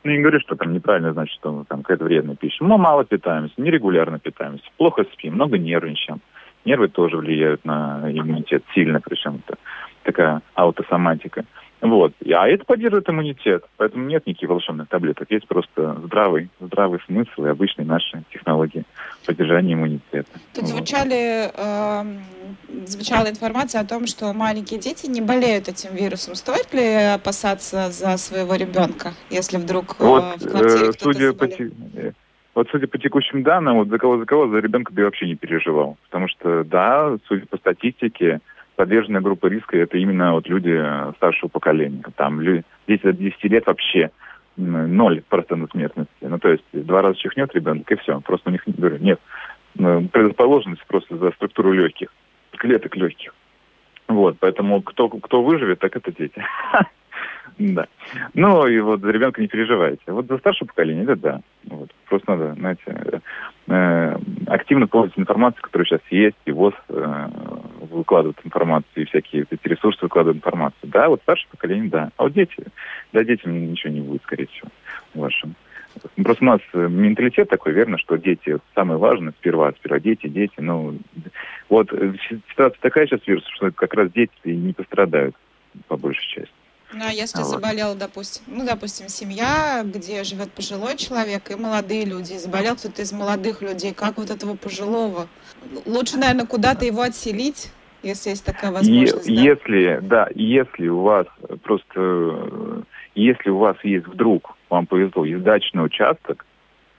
Ну, 0.03 0.11
не 0.11 0.19
говорю, 0.19 0.39
что 0.39 0.55
там 0.55 0.73
неправильно, 0.73 1.13
значит, 1.13 1.35
что 1.35 1.63
там 1.69 1.83
какая-то 1.83 2.05
вредная 2.05 2.35
пища. 2.35 2.63
Мы 2.63 2.77
мало 2.77 3.05
питаемся, 3.05 3.53
нерегулярно 3.57 4.19
питаемся, 4.19 4.63
плохо 4.77 5.05
спим, 5.13 5.35
много 5.35 5.57
нервничаем. 5.57 6.21
Нервы 6.65 6.87
тоже 6.89 7.17
влияют 7.17 7.65
на 7.65 8.01
иммунитет 8.11 8.63
сильно, 8.73 9.01
причем 9.01 9.41
это 9.45 9.57
такая 10.03 10.41
аутосоматика. 10.53 11.45
Вот. 11.81 12.13
А 12.31 12.47
это 12.47 12.63
поддерживает 12.63 13.09
иммунитет. 13.09 13.63
Поэтому 13.77 14.05
нет 14.05 14.27
никаких 14.27 14.49
волшебных 14.49 14.87
таблеток. 14.87 15.31
Есть 15.31 15.47
просто 15.47 15.97
здравый, 16.03 16.49
здравый 16.59 16.99
смысл 17.07 17.45
и 17.45 17.49
обычные 17.49 17.87
наши 17.87 18.23
технологии 18.31 18.83
поддержания 19.25 19.73
иммунитета. 19.73 20.29
Тут 20.53 20.63
вот. 20.63 20.67
звучали, 20.67 21.49
э, 21.51 22.85
звучала 22.85 23.29
информация 23.29 23.81
о 23.81 23.85
том, 23.85 24.05
что 24.05 24.31
маленькие 24.31 24.79
дети 24.79 25.07
не 25.07 25.21
болеют 25.21 25.69
этим 25.69 25.95
вирусом. 25.95 26.35
Стоит 26.35 26.71
ли 26.71 27.13
опасаться 27.15 27.89
за 27.89 28.17
своего 28.17 28.53
ребенка, 28.55 29.13
если 29.31 29.57
вдруг 29.57 29.95
э, 29.99 30.03
вот, 30.05 30.23
в 30.39 30.49
квартире 30.49 30.89
э, 30.89 30.93
кто-то 30.93 31.13
судя 31.13 31.33
по, 31.33 31.47
вот 32.55 32.67
судя 32.71 32.87
по 32.87 32.97
текущим 32.97 33.43
данным, 33.43 33.77
вот 33.77 33.89
за 33.89 33.97
кого 33.97 34.17
за 34.17 34.25
кого, 34.25 34.47
за 34.47 34.59
ребенка 34.59 34.93
бы 34.93 35.03
вообще 35.03 35.27
не 35.27 35.35
переживал. 35.35 35.97
Потому 36.09 36.27
что, 36.27 36.63
да, 36.63 37.17
судя 37.27 37.45
по 37.47 37.57
статистике, 37.57 38.39
подверженная 38.75 39.21
группа 39.21 39.47
риска 39.47 39.77
это 39.77 39.97
именно 39.97 40.33
вот 40.33 40.47
люди 40.47 40.75
э, 40.77 41.13
старшего 41.17 41.49
поколения. 41.49 42.03
Там 42.15 42.41
люди, 42.41 42.63
дети 42.87 43.03
до 43.03 43.13
10 43.13 43.43
лет 43.45 43.65
вообще 43.67 44.11
ноль 44.57 45.21
процентов 45.29 45.71
смертности. 45.71 46.11
Ну, 46.21 46.37
то 46.37 46.49
есть 46.49 46.65
два 46.73 47.01
раза 47.01 47.17
чихнет 47.17 47.53
ребенок, 47.55 47.89
и 47.89 47.95
все. 47.95 48.19
Просто 48.19 48.49
у 48.49 48.51
них, 48.51 48.63
нет 48.67 49.19
предрасположенности 49.75 50.83
просто 50.87 51.17
за 51.17 51.31
структуру 51.31 51.71
легких, 51.71 52.09
клеток 52.51 52.95
легких. 52.95 53.33
Вот, 54.07 54.37
поэтому 54.39 54.81
кто, 54.81 55.07
кто 55.07 55.43
выживет, 55.43 55.79
так 55.79 55.95
это 55.95 56.11
дети. 56.11 56.43
Да. 57.57 57.87
Ну, 58.33 58.67
и 58.67 58.79
вот 58.79 59.01
за 59.01 59.11
ребенка 59.11 59.41
не 59.41 59.47
переживайте. 59.47 60.01
Вот 60.07 60.27
за 60.27 60.37
старшее 60.37 60.67
поколение, 60.67 61.03
это 61.03 61.15
да. 61.15 61.41
Вот. 61.65 61.89
Просто 62.07 62.31
надо, 62.31 62.53
знаете, 62.55 63.21
э, 63.67 64.17
активно 64.47 64.87
пользоваться 64.87 65.21
информацией, 65.21 65.61
которая 65.61 65.85
сейчас 65.85 66.01
есть, 66.09 66.37
и 66.45 66.51
ВОЗ 66.51 66.73
э, 66.89 67.27
выкладывают 67.89 68.39
информацию, 68.43 68.89
и 68.95 69.05
всякие 69.05 69.45
эти 69.49 69.67
ресурсы 69.67 69.99
выкладывают 70.01 70.37
информацию. 70.37 70.79
Да, 70.83 71.09
вот 71.09 71.21
старшее 71.21 71.49
поколение, 71.51 71.89
да. 71.89 72.09
А 72.17 72.23
вот 72.23 72.33
дети, 72.33 72.55
для 73.11 73.23
детям 73.23 73.71
ничего 73.71 73.93
не 73.93 74.01
будет, 74.01 74.23
скорее 74.23 74.47
всего, 74.47 74.69
вашим. 75.13 75.55
Просто 76.23 76.45
у 76.45 76.47
нас 76.47 76.61
менталитет 76.73 77.49
такой, 77.49 77.73
верно, 77.73 77.97
что 77.97 78.15
дети 78.15 78.57
самое 78.73 78.97
важное, 78.97 79.33
сперва, 79.39 79.71
сперва 79.73 79.99
дети, 79.99 80.27
дети, 80.27 80.53
ну, 80.57 80.97
вот 81.69 81.91
ситуация 82.49 82.79
такая 82.79 83.07
сейчас 83.07 83.19
вирус, 83.27 83.45
что 83.55 83.71
как 83.71 83.93
раз 83.93 84.09
дети 84.11 84.31
не 84.45 84.71
пострадают 84.71 85.35
по 85.87 85.97
большей 85.97 86.25
а 87.07 87.11
если 87.11 87.39
вот. 87.39 87.47
заболел, 87.47 87.95
допустим, 87.95 88.43
ну, 88.47 88.65
допустим, 88.65 89.07
семья, 89.09 89.81
где 89.83 90.23
живет 90.23 90.51
пожилой 90.51 90.97
человек 90.97 91.49
и 91.51 91.55
молодые 91.55 92.05
люди, 92.05 92.33
и 92.33 92.37
заболел 92.37 92.75
кто-то 92.75 93.01
из 93.01 93.11
молодых 93.11 93.61
людей, 93.61 93.93
как 93.93 94.17
вот 94.17 94.29
этого 94.29 94.55
пожилого? 94.55 95.27
Лучше, 95.85 96.17
наверное, 96.17 96.45
куда-то 96.45 96.85
его 96.85 97.01
отселить, 97.01 97.71
если 98.03 98.31
есть 98.31 98.45
такая 98.45 98.71
возможность. 98.71 99.27
И, 99.27 99.35
да? 99.35 99.41
Если, 99.41 99.99
да, 100.01 100.27
если 100.35 100.87
у 100.87 101.01
вас 101.01 101.27
просто, 101.63 102.83
если 103.15 103.49
у 103.49 103.57
вас 103.57 103.77
есть 103.83 104.07
вдруг, 104.07 104.55
вам 104.69 104.85
повезло, 104.85 105.25
есть 105.25 105.43
дачный 105.43 105.85
участок, 105.85 106.45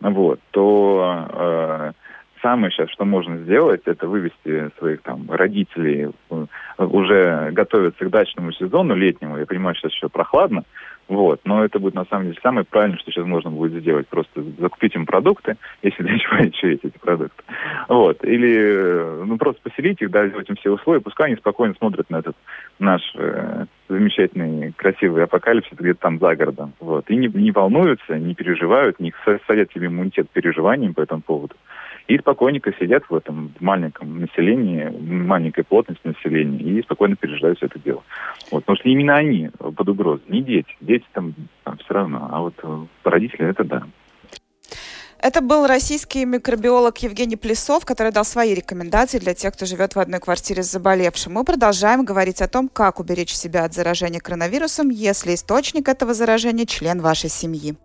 вот, 0.01 0.41
то 0.51 1.29
э, 1.31 1.93
самое 2.43 2.71
сейчас, 2.71 2.91
что 2.91 3.05
можно 3.05 3.39
сделать, 3.39 3.83
это 3.87 4.07
вывести 4.07 4.71
своих 4.79 5.03
там 5.03 5.31
родителей, 5.31 6.11
э, 6.31 6.47
уже 6.79 7.51
готовиться 7.53 8.05
к 8.05 8.11
дачному 8.11 8.53
сезону 8.53 8.95
летнему. 8.95 9.39
Я 9.39 9.47
понимаю, 9.47 9.77
сейчас 9.77 9.93
еще 9.93 10.09
прохладно, 10.09 10.65
Вот. 11.09 11.41
Но 11.45 11.65
это 11.65 11.79
будет 11.79 11.95
на 11.95 12.05
самом 12.07 12.27
деле 12.27 12.39
самое 12.43 12.65
правильное, 12.65 12.99
что 12.99 13.11
сейчас 13.11 13.27
можно 13.27 13.51
будет 13.51 13.81
сделать. 13.81 14.09
Просто 14.09 14.43
закупить 14.59 14.95
им 14.95 15.07
продукты, 15.07 15.57
если 15.83 16.03
для 16.03 16.19
чего 16.19 16.37
еще 16.37 16.71
есть 16.71 16.85
эти 16.85 16.99
продукты. 16.99 17.43
Вот. 17.89 18.25
Или 18.25 18.57
э, 18.57 19.25
ну, 19.25 19.39
просто 19.39 19.63
поселить 19.63 20.01
их, 20.03 20.11
да, 20.11 20.27
сделать 20.29 20.49
им 20.49 20.57
все 20.57 20.71
условия, 20.71 21.01
пускай 21.01 21.29
они 21.29 21.37
спокойно 21.37 21.75
смотрят 21.79 22.11
на 22.11 22.19
этот 22.19 22.37
наш 22.79 23.03
э, 23.17 23.67
замечательный, 23.89 24.73
красивый 24.73 25.25
апокалипсис 25.25 25.77
где-то 25.79 26.01
там 26.01 26.19
за 26.19 26.35
городом. 26.35 26.73
Вот. 26.81 27.09
И 27.11 27.17
не, 27.17 27.29
не 27.29 27.51
волнуются, 27.51 28.19
не 28.19 28.35
переживают, 28.35 29.01
не 29.01 29.13
садят 29.47 29.73
себе 29.73 29.87
иммунитет 29.87 30.31
переживанием 30.31 30.95
по 30.95 31.03
этому 31.03 31.23
поводу. 31.23 31.55
И 32.09 32.19
спокойненько 32.19 32.73
сидят 32.79 33.05
в 33.09 33.15
этом 33.15 33.53
маленьком 33.61 34.21
населении, 34.21 34.89
маленькой 35.01 35.65
плотности 35.65 36.07
населения, 36.07 36.59
и 36.59 36.83
спокойно 36.83 37.17
переживают 37.17 37.59
все 37.59 37.67
это 37.67 37.79
дело. 37.79 38.03
Вот, 38.51 38.65
потому 38.65 38.77
что 38.77 38.89
именно 38.89 39.17
они 39.17 39.51
под 39.59 39.89
угрозой, 39.89 40.25
не 40.29 40.43
дети. 40.43 40.77
Дети 40.81 41.05
там, 41.13 41.35
там 41.65 41.79
все 41.79 41.95
равно, 41.95 42.29
а 42.31 42.41
вот 42.41 42.55
э, 42.63 42.87
родители 43.05 43.49
это 43.49 43.65
да. 43.65 43.83
Это 45.23 45.41
был 45.41 45.69
российский 45.69 46.25
микробиолог 46.25 46.99
Евгений 46.99 47.37
Плесов, 47.37 47.85
который 47.85 48.11
дал 48.11 48.25
свои 48.25 48.55
рекомендации 48.55 49.21
для 49.21 49.35
тех, 49.35 49.55
кто 49.55 49.67
живет 49.67 49.95
в 49.95 50.01
одной 50.01 50.19
квартире 50.19 50.65
с 50.65 50.73
заболевшим. 50.73 51.35
Мы 51.35 51.45
продолжаем 51.45 52.05
говорить 52.05 52.43
о 52.43 52.49
том, 52.49 52.69
как 52.69 52.99
уберечь 52.99 53.33
себя 53.33 53.65
от 53.65 53.73
заражения 53.73 54.19
коронавирусом, 54.19 54.89
если 54.89 55.35
источник 55.35 55.89
этого 55.89 56.13
заражения– 56.13 56.67
член 56.67 57.01
вашей 57.01 57.31
семьи. 57.31 57.77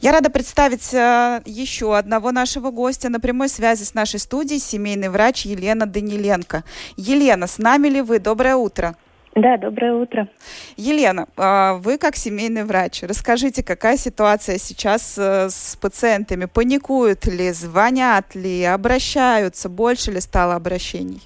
Я 0.00 0.12
рада 0.12 0.30
представить 0.30 0.92
э, 0.94 1.42
еще 1.44 1.96
одного 1.96 2.32
нашего 2.32 2.70
гостя 2.70 3.08
на 3.08 3.20
прямой 3.20 3.48
связи 3.48 3.84
с 3.84 3.94
нашей 3.94 4.20
студией, 4.20 4.60
семейный 4.60 5.08
врач 5.08 5.44
Елена 5.44 5.86
Даниленко. 5.86 6.64
Елена, 6.96 7.46
с 7.46 7.58
нами 7.58 7.88
ли 7.88 8.00
вы? 8.00 8.18
Доброе 8.18 8.56
утро. 8.56 8.96
Да, 9.34 9.56
доброе 9.56 9.94
утро. 9.94 10.28
Елена, 10.76 11.26
а, 11.38 11.74
вы 11.74 11.96
как 11.96 12.16
семейный 12.16 12.64
врач, 12.64 13.02
расскажите, 13.02 13.64
какая 13.64 13.96
ситуация 13.96 14.58
сейчас 14.58 15.16
э, 15.18 15.48
с 15.48 15.76
пациентами? 15.80 16.44
Паникуют 16.44 17.24
ли, 17.26 17.50
звонят 17.52 18.34
ли, 18.34 18.62
обращаются? 18.64 19.70
Больше 19.70 20.10
ли 20.10 20.20
стало 20.20 20.54
обращений? 20.54 21.22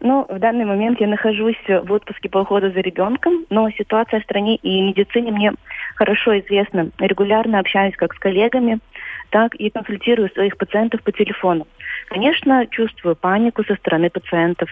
Ну, 0.00 0.26
в 0.28 0.38
данный 0.40 0.64
момент 0.64 1.00
я 1.00 1.06
нахожусь 1.06 1.62
в 1.68 1.92
отпуске 1.92 2.28
по 2.28 2.38
уходу 2.38 2.72
за 2.72 2.80
ребенком, 2.80 3.44
но 3.50 3.70
ситуация 3.70 4.20
в 4.20 4.24
стране 4.24 4.56
и 4.56 4.80
медицине 4.80 5.30
мне 5.30 5.52
хорошо 6.02 6.36
известна. 6.40 6.90
Регулярно 6.98 7.60
общаюсь 7.60 7.94
как 7.94 8.12
с 8.14 8.18
коллегами, 8.18 8.80
так 9.30 9.54
и 9.54 9.70
консультирую 9.70 10.28
своих 10.30 10.56
пациентов 10.56 11.00
по 11.04 11.12
телефону. 11.12 11.68
Конечно, 12.08 12.66
чувствую 12.66 13.14
панику 13.14 13.62
со 13.64 13.76
стороны 13.76 14.10
пациентов, 14.10 14.68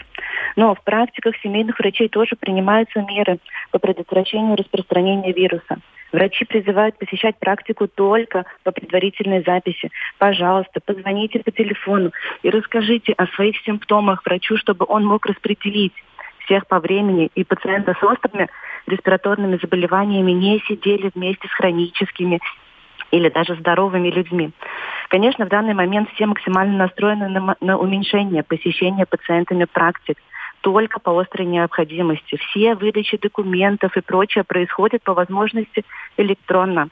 но 0.56 0.74
в 0.74 0.82
практиках 0.82 1.36
семейных 1.36 1.78
врачей 1.78 2.08
тоже 2.08 2.34
принимаются 2.34 3.00
меры 3.02 3.38
по 3.70 3.78
предотвращению 3.78 4.56
распространения 4.56 5.32
вируса. 5.32 5.78
Врачи 6.10 6.44
призывают 6.44 6.98
посещать 6.98 7.36
практику 7.38 7.86
только 7.86 8.44
по 8.64 8.72
предварительной 8.72 9.44
записи. 9.46 9.88
Пожалуйста, 10.18 10.80
позвоните 10.84 11.38
по 11.38 11.52
телефону 11.52 12.10
и 12.42 12.50
расскажите 12.50 13.12
о 13.12 13.28
своих 13.28 13.56
симптомах 13.64 14.24
врачу, 14.24 14.56
чтобы 14.56 14.84
он 14.88 15.06
мог 15.06 15.26
распределить 15.26 15.94
всех 16.44 16.66
по 16.66 16.80
времени, 16.80 17.30
и 17.36 17.44
пациенты 17.44 17.94
с 17.94 18.02
острыми 18.02 18.48
респираторными 18.90 19.58
заболеваниями 19.60 20.32
не 20.32 20.60
сидели 20.68 21.10
вместе 21.14 21.48
с 21.48 21.52
хроническими 21.52 22.40
или 23.10 23.28
даже 23.28 23.56
здоровыми 23.56 24.08
людьми. 24.08 24.50
Конечно, 25.08 25.46
в 25.46 25.48
данный 25.48 25.74
момент 25.74 26.08
все 26.14 26.26
максимально 26.26 26.76
настроены 26.76 27.28
на, 27.28 27.56
на 27.60 27.78
уменьшение 27.78 28.42
посещения 28.42 29.06
пациентами 29.06 29.64
практик 29.64 30.16
только 30.60 31.00
по 31.00 31.18
острой 31.18 31.46
необходимости. 31.46 32.36
Все 32.36 32.74
выдачи 32.74 33.16
документов 33.16 33.96
и 33.96 34.00
прочее 34.00 34.44
происходит 34.44 35.02
по 35.02 35.14
возможности 35.14 35.84
электронно. 36.16 36.88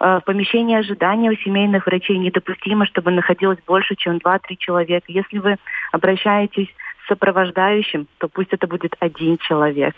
Э, 0.00 0.20
в 0.20 0.24
помещении 0.24 0.76
ожидания 0.76 1.30
у 1.30 1.36
семейных 1.36 1.86
врачей 1.86 2.18
недопустимо, 2.18 2.86
чтобы 2.86 3.10
находилось 3.10 3.58
больше, 3.66 3.96
чем 3.96 4.16
2-3 4.16 4.56
человека. 4.58 5.06
Если 5.08 5.38
вы 5.38 5.56
обращаетесь 5.92 6.68
с 7.04 7.08
сопровождающим, 7.08 8.06
то 8.18 8.28
пусть 8.28 8.52
это 8.52 8.66
будет 8.66 8.94
один 9.00 9.38
человек. 9.38 9.94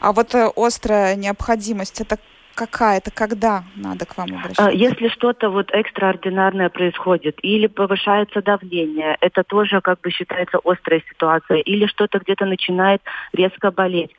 А 0.00 0.12
вот 0.12 0.34
э, 0.34 0.50
острая 0.56 1.16
необходимость, 1.16 2.00
это 2.00 2.18
какая-то, 2.58 3.12
когда 3.12 3.62
надо 3.76 4.04
к 4.04 4.16
вам 4.18 4.34
обращаться? 4.34 4.70
Если 4.70 5.08
что-то 5.08 5.48
вот 5.48 5.70
экстраординарное 5.70 6.68
происходит, 6.70 7.38
или 7.42 7.68
повышается 7.68 8.42
давление, 8.42 9.16
это 9.20 9.44
тоже 9.44 9.80
как 9.80 10.00
бы 10.00 10.10
считается 10.10 10.58
острая 10.64 11.02
ситуация, 11.08 11.58
или 11.58 11.86
что-то 11.86 12.18
где-то 12.18 12.46
начинает 12.46 13.00
резко 13.32 13.70
болеть, 13.70 14.10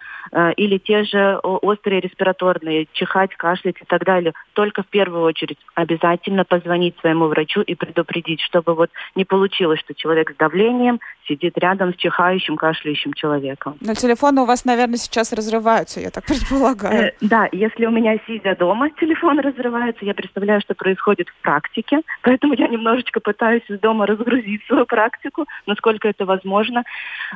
или 0.57 0.77
те 0.77 1.03
же 1.03 1.37
острые 1.37 2.01
респираторные, 2.01 2.87
чихать, 2.93 3.35
кашлять 3.35 3.75
и 3.81 3.85
так 3.85 4.03
далее, 4.03 4.33
только 4.53 4.83
в 4.83 4.87
первую 4.87 5.23
очередь 5.23 5.57
обязательно 5.75 6.45
позвонить 6.45 6.97
своему 6.99 7.27
врачу 7.27 7.61
и 7.61 7.75
предупредить, 7.75 8.41
чтобы 8.41 8.75
вот 8.75 8.89
не 9.15 9.25
получилось, 9.25 9.79
что 9.79 9.93
человек 9.93 10.31
с 10.31 10.35
давлением 10.35 10.99
сидит 11.27 11.57
рядом 11.57 11.93
с 11.93 11.97
чихающим, 11.97 12.57
кашляющим 12.57 13.13
человеком. 13.13 13.75
Но 13.81 13.93
телефоны 13.93 14.41
у 14.41 14.45
вас, 14.45 14.65
наверное, 14.65 14.97
сейчас 14.97 15.31
разрываются, 15.31 15.99
я 15.99 16.09
так 16.09 16.25
предполагаю. 16.27 17.07
Э, 17.07 17.11
да, 17.21 17.47
если 17.51 17.85
у 17.85 17.91
меня 17.91 18.17
сидя 18.27 18.55
дома, 18.55 18.89
телефон 18.99 19.39
разрывается. 19.39 20.05
Я 20.05 20.13
представляю, 20.13 20.61
что 20.61 20.73
происходит 20.73 21.29
в 21.29 21.41
практике, 21.41 22.01
поэтому 22.21 22.53
я 22.53 22.67
немножечко 22.67 23.19
пытаюсь 23.19 23.63
из 23.69 23.79
дома 23.79 24.05
разгрузить 24.05 24.63
свою 24.65 24.85
практику, 24.85 25.45
насколько 25.65 26.07
это 26.07 26.25
возможно. 26.25 26.83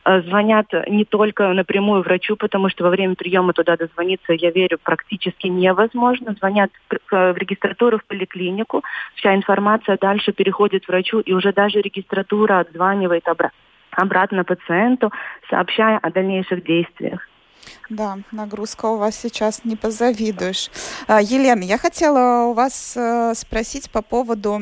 Э, 0.06 0.22
звонят 0.22 0.68
не 0.88 1.06
только 1.06 1.54
напрямую 1.54 2.04
врачу, 2.04 2.36
потому 2.36 2.70
что 2.70 2.83
во 2.84 2.90
время 2.90 3.16
приема 3.16 3.54
туда 3.54 3.76
дозвониться, 3.78 4.34
я 4.34 4.52
верю, 4.52 4.78
практически 4.84 5.48
невозможно. 5.48 6.36
Звонят 6.38 6.70
в 6.90 7.38
регистратуру 7.38 7.98
в 7.98 8.06
поликлинику, 8.06 8.84
вся 9.16 9.34
информация 9.34 9.98
дальше 10.00 10.32
переходит 10.32 10.88
врачу, 10.88 11.20
и 11.20 11.34
уже 11.34 11.52
даже 11.54 11.82
регистратура 11.82 12.60
отзванивает 12.60 13.28
обратно 13.28 13.58
обратно 13.96 14.44
пациенту, 14.44 15.12
сообщая 15.50 16.00
о 16.00 16.10
дальнейших 16.10 16.64
действиях. 16.64 17.28
Да, 17.90 18.18
нагрузка 18.32 18.88
у 18.88 18.98
вас 18.98 19.20
сейчас 19.20 19.66
не 19.66 19.76
позавидуешь. 19.76 20.70
А, 21.08 21.22
Елена, 21.22 21.64
я 21.64 21.78
хотела 21.78 22.46
у 22.46 22.54
вас 22.54 22.96
э, 22.98 23.34
спросить 23.36 23.90
по 23.92 24.02
поводу 24.02 24.62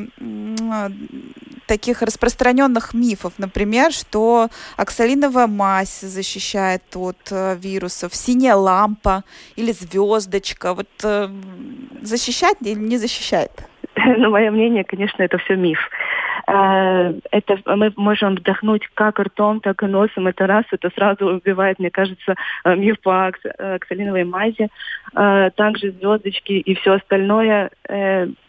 таких 1.66 2.02
распространенных 2.02 2.94
мифов, 2.94 3.34
например, 3.38 3.92
что 3.92 4.48
оксалиновая 4.76 5.46
мазь 5.46 6.00
защищает 6.00 6.82
от 6.94 7.28
э, 7.30 7.56
вирусов, 7.56 8.14
синяя 8.14 8.56
лампа 8.56 9.24
или 9.56 9.72
звездочка. 9.72 10.74
Вот 10.74 10.88
э, 11.04 11.28
защищает 12.02 12.56
или 12.60 12.78
не 12.78 12.98
защищает? 12.98 13.52
Ну, 14.18 14.30
мое 14.30 14.50
мнение, 14.50 14.84
конечно, 14.84 15.22
это 15.22 15.38
все 15.38 15.56
миф. 15.56 15.78
Э, 16.46 17.12
это 17.30 17.58
мы 17.66 17.92
можем 17.96 18.36
вдохнуть 18.36 18.88
как 18.94 19.18
ртом, 19.18 19.60
так 19.60 19.82
и 19.82 19.86
носом. 19.86 20.26
Это 20.26 20.46
раз, 20.46 20.64
это 20.70 20.90
сразу 20.94 21.26
убивает, 21.26 21.78
мне 21.78 21.90
кажется, 21.90 22.34
э, 22.64 22.76
миф 22.76 23.00
по 23.00 23.26
оксалиновой 23.26 24.24
мази. 24.24 24.68
Э, 25.14 25.50
также 25.54 25.92
звездочки 25.92 26.52
и 26.52 26.74
все 26.74 26.92
остальное. 26.92 27.70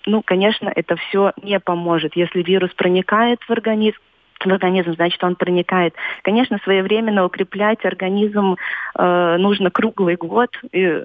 Ну, 0.06 0.22
конечно, 0.22 0.72
это 0.74 0.96
все 0.96 1.34
не 1.42 1.60
поможет. 1.60 2.16
Если 2.16 2.42
вирус 2.42 2.72
проникает 2.74 3.42
в 3.44 3.52
организм, 3.52 3.98
в 4.46 4.52
организм, 4.52 4.94
значит, 4.94 5.24
он 5.24 5.36
проникает. 5.36 5.96
Конечно, 6.22 6.60
своевременно 6.64 7.26
укреплять 7.26 7.84
организм 7.86 8.56
э, 8.96 9.38
нужно 9.38 9.72
круглый 9.72 10.16
год. 10.16 10.50
И 10.72 11.02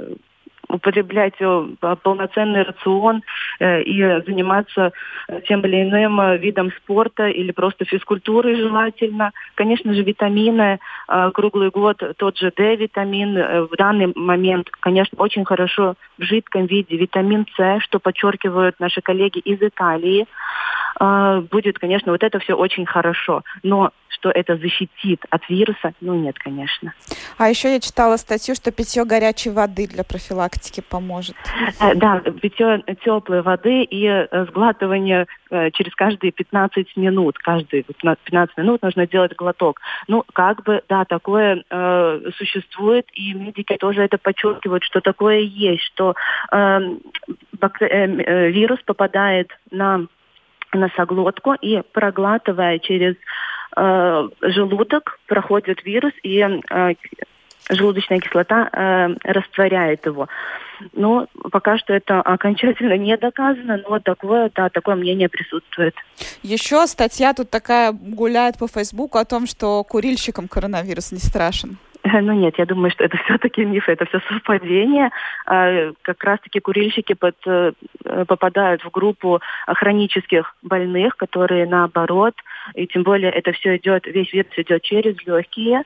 употреблять 0.69 1.35
э, 1.41 1.67
полноценный 2.03 2.63
рацион 2.63 3.23
э, 3.59 3.83
и 3.83 4.03
заниматься 4.27 4.93
э, 5.29 5.41
тем 5.47 5.61
или 5.63 5.83
иным 5.83 6.39
видом 6.39 6.71
спорта 6.73 7.29
или 7.29 7.53
просто 7.53 7.85
физкультурой 7.85 8.57
желательно. 8.57 9.33
Конечно 9.55 9.95
же, 9.95 10.03
витамины 10.03 10.79
круглый 11.35 11.71
год, 11.71 12.03
тот 12.17 12.37
же 12.37 12.53
D-витамин 12.55 13.67
в 13.67 13.77
данный 13.77 14.13
момент, 14.15 14.69
конечно, 14.81 15.17
очень 15.19 15.45
хорошо 15.45 15.95
в 16.19 16.23
жидком 16.23 16.67
виде. 16.67 16.97
Витамин 16.97 17.47
С, 17.57 17.83
что 17.83 17.99
подчеркивают 17.99 18.79
наши 18.79 19.01
коллеги 19.01 19.39
из 19.39 19.61
Италии, 19.63 20.27
будет, 21.51 21.79
конечно, 21.79 22.13
вот 22.13 22.23
это 22.23 22.39
все 22.41 22.55
очень 22.55 22.85
хорошо. 22.87 23.43
Но 23.63 23.93
что 24.19 24.31
это 24.31 24.57
защитит 24.57 25.25
от 25.31 25.49
вируса, 25.49 25.93
ну 26.01 26.15
нет, 26.15 26.39
конечно. 26.39 26.93
А 27.37 27.49
еще 27.49 27.73
я 27.73 27.81
читала 27.81 28.17
статью, 28.17 28.55
что 28.55 28.73
питье 28.73 29.05
горячей 29.05 29.51
воды 29.51 29.87
для 29.87 30.05
профилактики 30.05 30.58
поможет. 30.89 31.37
Э, 31.81 31.95
да, 31.95 32.21
питье 32.21 32.83
теплой 33.05 33.43
воды 33.43 33.83
и 33.83 34.07
э, 34.07 34.47
сглатывание 34.47 35.27
э, 35.51 35.71
через 35.73 35.95
каждые 35.95 36.33
15 36.33 36.97
минут. 36.97 37.39
Каждые 37.39 37.83
15 37.83 38.57
минут 38.59 38.83
нужно 38.83 39.07
делать 39.07 39.35
глоток. 39.37 39.81
Ну, 40.07 40.25
как 40.33 40.63
бы, 40.65 40.83
да, 40.89 41.05
такое 41.05 41.65
э, 41.69 42.21
существует, 42.37 43.07
и 43.13 43.33
медики 43.35 43.77
тоже 43.77 44.03
это 44.03 44.19
подчеркивают, 44.19 44.85
что 44.85 45.01
такое 45.01 45.41
есть, 45.41 45.83
что 45.83 46.15
э, 46.53 46.81
э, 47.81 48.51
вирус 48.51 48.81
попадает 48.85 49.51
на 49.71 50.07
носоглотку 50.73 51.55
и 51.55 51.83
проглатывая 51.93 52.79
через 52.79 53.15
э, 53.77 54.29
желудок 54.43 55.19
проходит 55.27 55.85
вирус 55.85 56.13
и 56.23 56.39
э, 56.39 56.95
желудочная 57.69 58.21
кислота 58.21 58.69
э, 58.73 59.15
растворяет 59.25 60.07
его. 60.07 60.29
Но 60.93 61.27
пока 61.51 61.79
что 61.79 61.93
это 61.95 62.21
окончательно 62.23 62.97
не 62.97 63.17
доказано, 63.17 63.83
но 63.89 63.99
такое, 63.99 64.51
да, 64.55 64.69
такое 64.69 64.97
мнение 64.97 65.29
присутствует. 65.29 65.95
Еще 66.43 66.87
статья 66.87 67.35
тут 67.35 67.51
такая 67.51 67.93
гуляет 67.93 68.59
по 68.59 68.69
Фейсбуку 68.69 69.19
о 69.19 69.25
том, 69.25 69.47
что 69.47 69.85
курильщикам 69.85 70.49
коронавирус 70.49 71.13
не 71.13 71.19
страшен. 71.19 71.79
Ну 72.23 72.33
нет, 72.33 72.55
я 72.59 72.67
думаю, 72.67 72.91
что 72.91 73.05
это 73.05 73.17
все-таки 73.25 73.65
миф, 73.65 73.89
это 73.89 74.07
все 74.07 74.21
совпадение. 74.29 75.11
А, 75.47 75.93
как 76.03 76.23
раз-таки 76.25 76.61
курильщики 76.61 77.15
под, 77.15 77.37
э, 77.47 77.73
попадают 78.27 78.83
в 78.83 78.91
группу 78.91 79.41
хронических 79.67 80.55
больных, 80.63 81.17
которые 81.17 81.67
наоборот, 81.67 82.35
и 82.75 82.87
тем 82.87 83.03
более 83.03 83.31
это 83.31 83.53
все 83.53 83.77
идет, 83.77 84.07
весь 84.07 84.33
вирус 84.33 84.53
идет 84.57 84.83
через 84.83 85.17
легкие, 85.27 85.83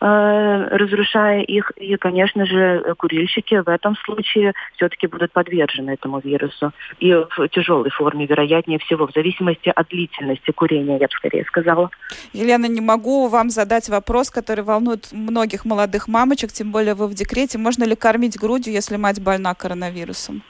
э, 0.00 0.68
разрушая 0.70 1.42
их. 1.42 1.70
И, 1.76 1.96
конечно 1.96 2.46
же, 2.46 2.94
курильщики 2.98 3.56
в 3.56 3.68
этом 3.68 3.96
случае 4.04 4.52
все-таки 4.76 5.06
будут 5.06 5.32
подвержены 5.32 5.92
этому 5.92 6.20
вирусу. 6.20 6.72
И 6.98 7.12
в 7.12 7.48
тяжелой 7.48 7.90
форме, 7.90 8.26
вероятнее 8.26 8.78
всего, 8.78 9.06
в 9.06 9.12
зависимости 9.12 9.72
от 9.74 9.88
длительности 9.88 10.50
курения, 10.50 10.98
я 10.98 11.06
бы 11.06 11.12
скорее 11.12 11.44
сказала. 11.44 11.90
Елена, 12.32 12.66
не 12.66 12.80
могу 12.80 13.28
вам 13.28 13.50
задать 13.50 13.88
вопрос, 13.88 14.30
который 14.30 14.64
волнует 14.64 15.12
многих 15.12 15.64
молодых 15.64 16.08
мамочек, 16.08 16.52
тем 16.52 16.72
более 16.72 16.94
вы 16.94 17.06
в 17.08 17.14
декрете. 17.14 17.58
Можно 17.58 17.84
ли 17.84 17.96
кормить 17.96 18.38
грудью, 18.38 18.72
если 18.72 18.96
мать 18.96 19.22
больна 19.22 19.54
коронавирусом? 19.54 20.42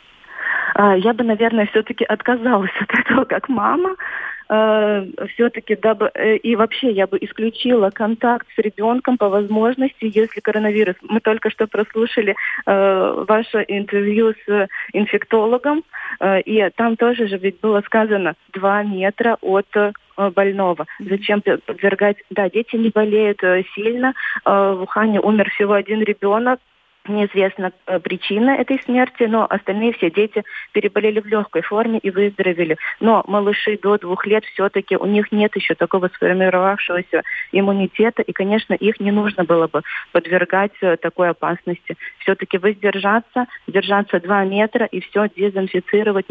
А, 0.74 0.96
я 0.96 1.12
бы, 1.12 1.24
наверное, 1.24 1.66
все-таки 1.66 2.04
отказалась 2.04 2.72
от 2.80 2.90
этого 2.98 3.24
как 3.24 3.48
мама. 3.48 3.96
А, 4.54 5.06
все-таки 5.32 5.74
дабы 5.76 6.10
э, 6.12 6.36
и 6.36 6.56
вообще 6.56 6.90
я 6.90 7.06
бы 7.06 7.16
исключила 7.22 7.88
контакт 7.88 8.46
с 8.54 8.58
ребенком 8.58 9.16
по 9.16 9.30
возможности, 9.30 10.12
если 10.12 10.40
коронавирус. 10.40 10.94
Мы 11.00 11.20
только 11.20 11.48
что 11.48 11.66
прослушали 11.66 12.36
э, 12.66 13.24
ваше 13.26 13.64
интервью 13.66 14.34
с 14.44 14.68
инфектологом, 14.92 15.84
э, 16.20 16.42
и 16.42 16.68
там 16.76 16.98
тоже 16.98 17.28
же 17.28 17.38
ведь 17.38 17.60
было 17.60 17.80
сказано 17.80 18.34
2 18.52 18.82
метра 18.82 19.38
от 19.40 19.68
Э, 20.16 20.30
больного. 20.30 20.86
Зачем 20.98 21.40
подвергать? 21.40 22.18
Да, 22.30 22.50
дети 22.50 22.76
не 22.76 22.90
болеют 22.90 23.42
э, 23.42 23.64
сильно. 23.74 24.14
Э, 24.44 24.74
в 24.76 24.82
Ухане 24.82 25.20
умер 25.20 25.50
всего 25.50 25.72
один 25.72 26.02
ребенок. 26.02 26.60
Неизвестна 27.08 27.72
причина 28.04 28.50
этой 28.50 28.80
смерти, 28.82 29.24
но 29.24 29.44
остальные 29.48 29.92
все 29.94 30.10
дети 30.10 30.44
переболели 30.72 31.18
в 31.18 31.26
легкой 31.26 31.62
форме 31.62 31.98
и 31.98 32.10
выздоровели. 32.10 32.76
Но 33.00 33.24
малыши 33.26 33.76
до 33.82 33.98
двух 33.98 34.24
лет 34.26 34.44
все-таки 34.44 34.96
у 34.96 35.06
них 35.06 35.32
нет 35.32 35.56
еще 35.56 35.74
такого 35.74 36.08
сформировавшегося 36.08 37.22
иммунитета, 37.50 38.22
и, 38.22 38.32
конечно, 38.32 38.74
их 38.74 39.00
не 39.00 39.10
нужно 39.10 39.44
было 39.44 39.66
бы 39.66 39.82
подвергать 40.12 40.72
такой 41.00 41.30
опасности. 41.30 41.96
Все-таки 42.18 42.58
воздержаться, 42.58 43.46
держаться 43.66 44.20
два 44.20 44.44
метра 44.44 44.86
и 44.86 45.00
все 45.00 45.28
дезинфицировать 45.34 46.28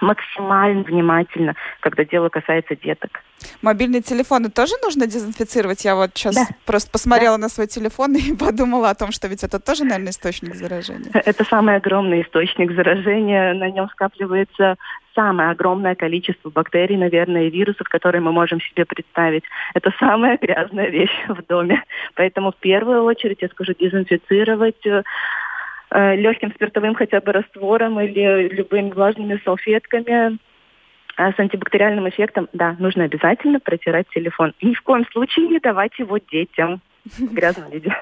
максимально 0.00 0.82
внимательно, 0.82 1.54
когда 1.80 2.04
дело 2.04 2.28
касается 2.28 2.76
деток. 2.76 3.22
Мобильные 3.62 4.02
телефоны 4.02 4.50
тоже 4.50 4.74
нужно 4.82 5.06
дезинфицировать? 5.06 5.84
Я 5.84 5.96
вот 5.96 6.10
сейчас 6.14 6.34
да. 6.34 6.46
просто 6.64 6.90
посмотрела 6.90 7.36
да. 7.36 7.42
на 7.42 7.48
свой 7.48 7.66
телефон 7.66 8.14
и 8.16 8.34
подумала 8.36 8.90
о 8.90 8.94
том, 8.94 9.12
что 9.12 9.28
ведь 9.28 9.44
это 9.44 9.60
тоже, 9.60 9.84
наверное, 9.84 10.10
источник 10.10 10.54
заражения. 10.54 11.10
Это 11.12 11.44
самый 11.44 11.76
огромный 11.76 12.22
источник 12.22 12.72
заражения. 12.72 13.54
На 13.54 13.70
нем 13.70 13.88
скапливается 13.90 14.76
самое 15.14 15.50
огромное 15.50 15.94
количество 15.94 16.50
бактерий, 16.50 16.96
наверное, 16.96 17.44
и 17.44 17.50
вирусов, 17.50 17.88
которые 17.88 18.20
мы 18.20 18.32
можем 18.32 18.60
себе 18.60 18.84
представить. 18.84 19.44
Это 19.74 19.92
самая 19.98 20.38
грязная 20.38 20.88
вещь 20.88 21.16
в 21.28 21.46
доме. 21.46 21.82
Поэтому 22.14 22.52
в 22.52 22.56
первую 22.56 23.04
очередь 23.04 23.38
я 23.40 23.48
скажу 23.48 23.74
дезинфицировать 23.78 24.84
э, 25.94 26.04
Э, 26.04 26.16
легким 26.16 26.52
спиртовым 26.52 26.96
хотя 26.96 27.20
бы 27.20 27.30
раствором 27.30 28.00
или 28.00 28.48
любыми 28.48 28.90
влажными 28.90 29.40
салфетками 29.44 30.38
а 31.16 31.32
с 31.32 31.38
антибактериальным 31.38 32.08
эффектом, 32.08 32.48
да, 32.52 32.74
нужно 32.80 33.04
обязательно 33.04 33.60
протирать 33.60 34.08
телефон. 34.12 34.52
Ни 34.60 34.74
в 34.74 34.82
коем 34.82 35.06
случае 35.12 35.46
не 35.46 35.60
давать 35.60 35.96
его 36.00 36.18
детям 36.18 36.80
в 37.04 37.32
грязном 37.32 37.70
виде. 37.70 37.94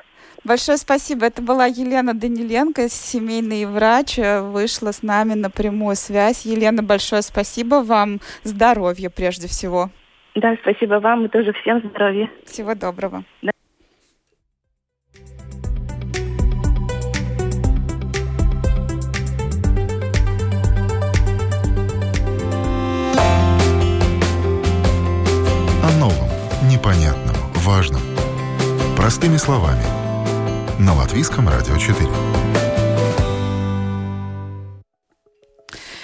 Большое 0.43 0.79
спасибо. 0.79 1.27
Это 1.27 1.43
была 1.43 1.67
Елена 1.67 2.15
Даниленко, 2.15 2.89
семейный 2.89 3.67
врач, 3.67 4.17
вышла 4.17 4.93
с 4.93 5.03
нами 5.03 5.35
на 5.35 5.51
прямую 5.51 5.95
связь. 5.95 6.47
Елена, 6.47 6.83
большое 6.83 7.21
спасибо 7.21 7.83
вам. 7.85 8.21
Здоровья 8.45 9.11
прежде 9.11 9.47
всего. 9.47 9.91
Да, 10.35 10.57
спасибо 10.63 10.95
вам 10.95 11.27
и 11.27 11.29
тоже 11.29 11.53
всем 11.53 11.81
здоровья. 11.81 12.31
Всего 12.47 12.75
доброго. 12.75 13.25
Да. 13.43 13.53
Важном. 27.83 28.03
Простыми 28.97 29.39
словами. 29.39 29.83
На 30.79 30.95
Латвийском 30.95 31.49
радио 31.49 31.77
4. 31.77 32.09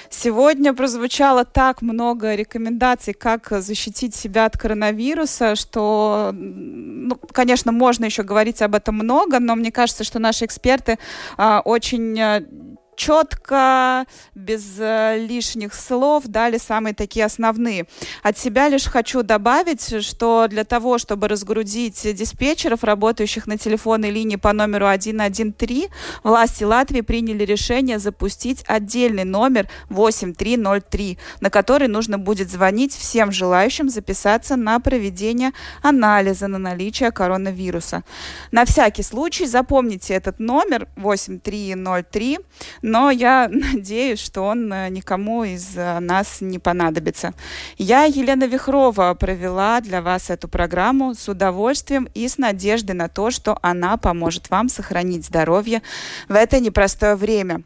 Сегодня 0.09 0.73
прозвучало 0.73 1.45
так 1.45 1.81
много 1.81 2.35
рекомендаций, 2.35 3.13
как 3.13 3.47
защитить 3.61 4.13
себя 4.13 4.45
от 4.45 4.57
коронавируса, 4.57 5.55
что, 5.55 6.31
ну, 6.33 7.15
конечно, 7.31 7.71
можно 7.71 8.03
еще 8.05 8.23
говорить 8.23 8.61
об 8.61 8.75
этом 8.75 8.95
много, 8.95 9.39
но 9.39 9.55
мне 9.55 9.71
кажется, 9.71 10.03
что 10.03 10.19
наши 10.19 10.43
эксперты 10.43 10.99
а, 11.37 11.61
очень 11.63 12.19
а, 12.19 12.43
четко, 12.99 14.05
без 14.35 14.77
э, 14.77 15.17
лишних 15.17 15.73
слов 15.73 16.25
дали 16.27 16.57
самые 16.57 16.93
такие 16.93 17.25
основные. 17.25 17.85
От 18.23 18.37
себя 18.37 18.67
лишь 18.67 18.85
хочу 18.85 19.23
добавить, 19.23 20.03
что 20.05 20.47
для 20.49 20.65
того, 20.65 20.97
чтобы 20.97 21.29
разгрузить 21.29 22.01
диспетчеров, 22.13 22.83
работающих 22.83 23.47
на 23.47 23.57
телефонной 23.57 24.11
линии 24.11 24.35
по 24.35 24.51
номеру 24.51 24.85
113, 24.85 25.89
власти 26.23 26.65
Латвии 26.65 27.01
приняли 27.01 27.45
решение 27.45 27.99
запустить 27.99 28.63
отдельный 28.67 29.23
номер 29.23 29.69
8303, 29.89 31.17
на 31.39 31.49
который 31.49 31.87
нужно 31.87 32.17
будет 32.17 32.51
звонить 32.51 32.93
всем 32.93 33.31
желающим 33.31 33.89
записаться 33.89 34.57
на 34.57 34.79
проведение 34.81 35.51
анализа 35.81 36.47
на 36.47 36.57
наличие 36.57 37.11
коронавируса. 37.11 38.03
На 38.51 38.65
всякий 38.65 39.03
случай 39.03 39.45
запомните 39.45 40.13
этот 40.13 40.39
номер 40.39 40.87
8303, 40.97 42.39
но 42.89 43.11
я 43.11 43.47
надеюсь, 43.51 44.19
что 44.19 44.41
он 44.41 44.71
э, 44.73 44.89
никому 44.89 45.43
из 45.43 45.77
э, 45.77 45.99
нас 45.99 46.41
не 46.41 46.59
понадобится. 46.59 47.33
Я, 47.77 48.03
Елена 48.03 48.45
Вихрова, 48.45 49.13
провела 49.13 49.79
для 49.81 50.01
вас 50.01 50.29
эту 50.29 50.47
программу 50.47 51.13
с 51.13 51.29
удовольствием 51.29 52.09
и 52.13 52.27
с 52.27 52.37
надеждой 52.37 52.93
на 52.93 53.07
то, 53.07 53.31
что 53.31 53.57
она 53.61 53.97
поможет 53.97 54.49
вам 54.49 54.69
сохранить 54.69 55.25
здоровье 55.25 55.81
в 56.27 56.33
это 56.33 56.59
непростое 56.59 57.15
время. 57.15 57.61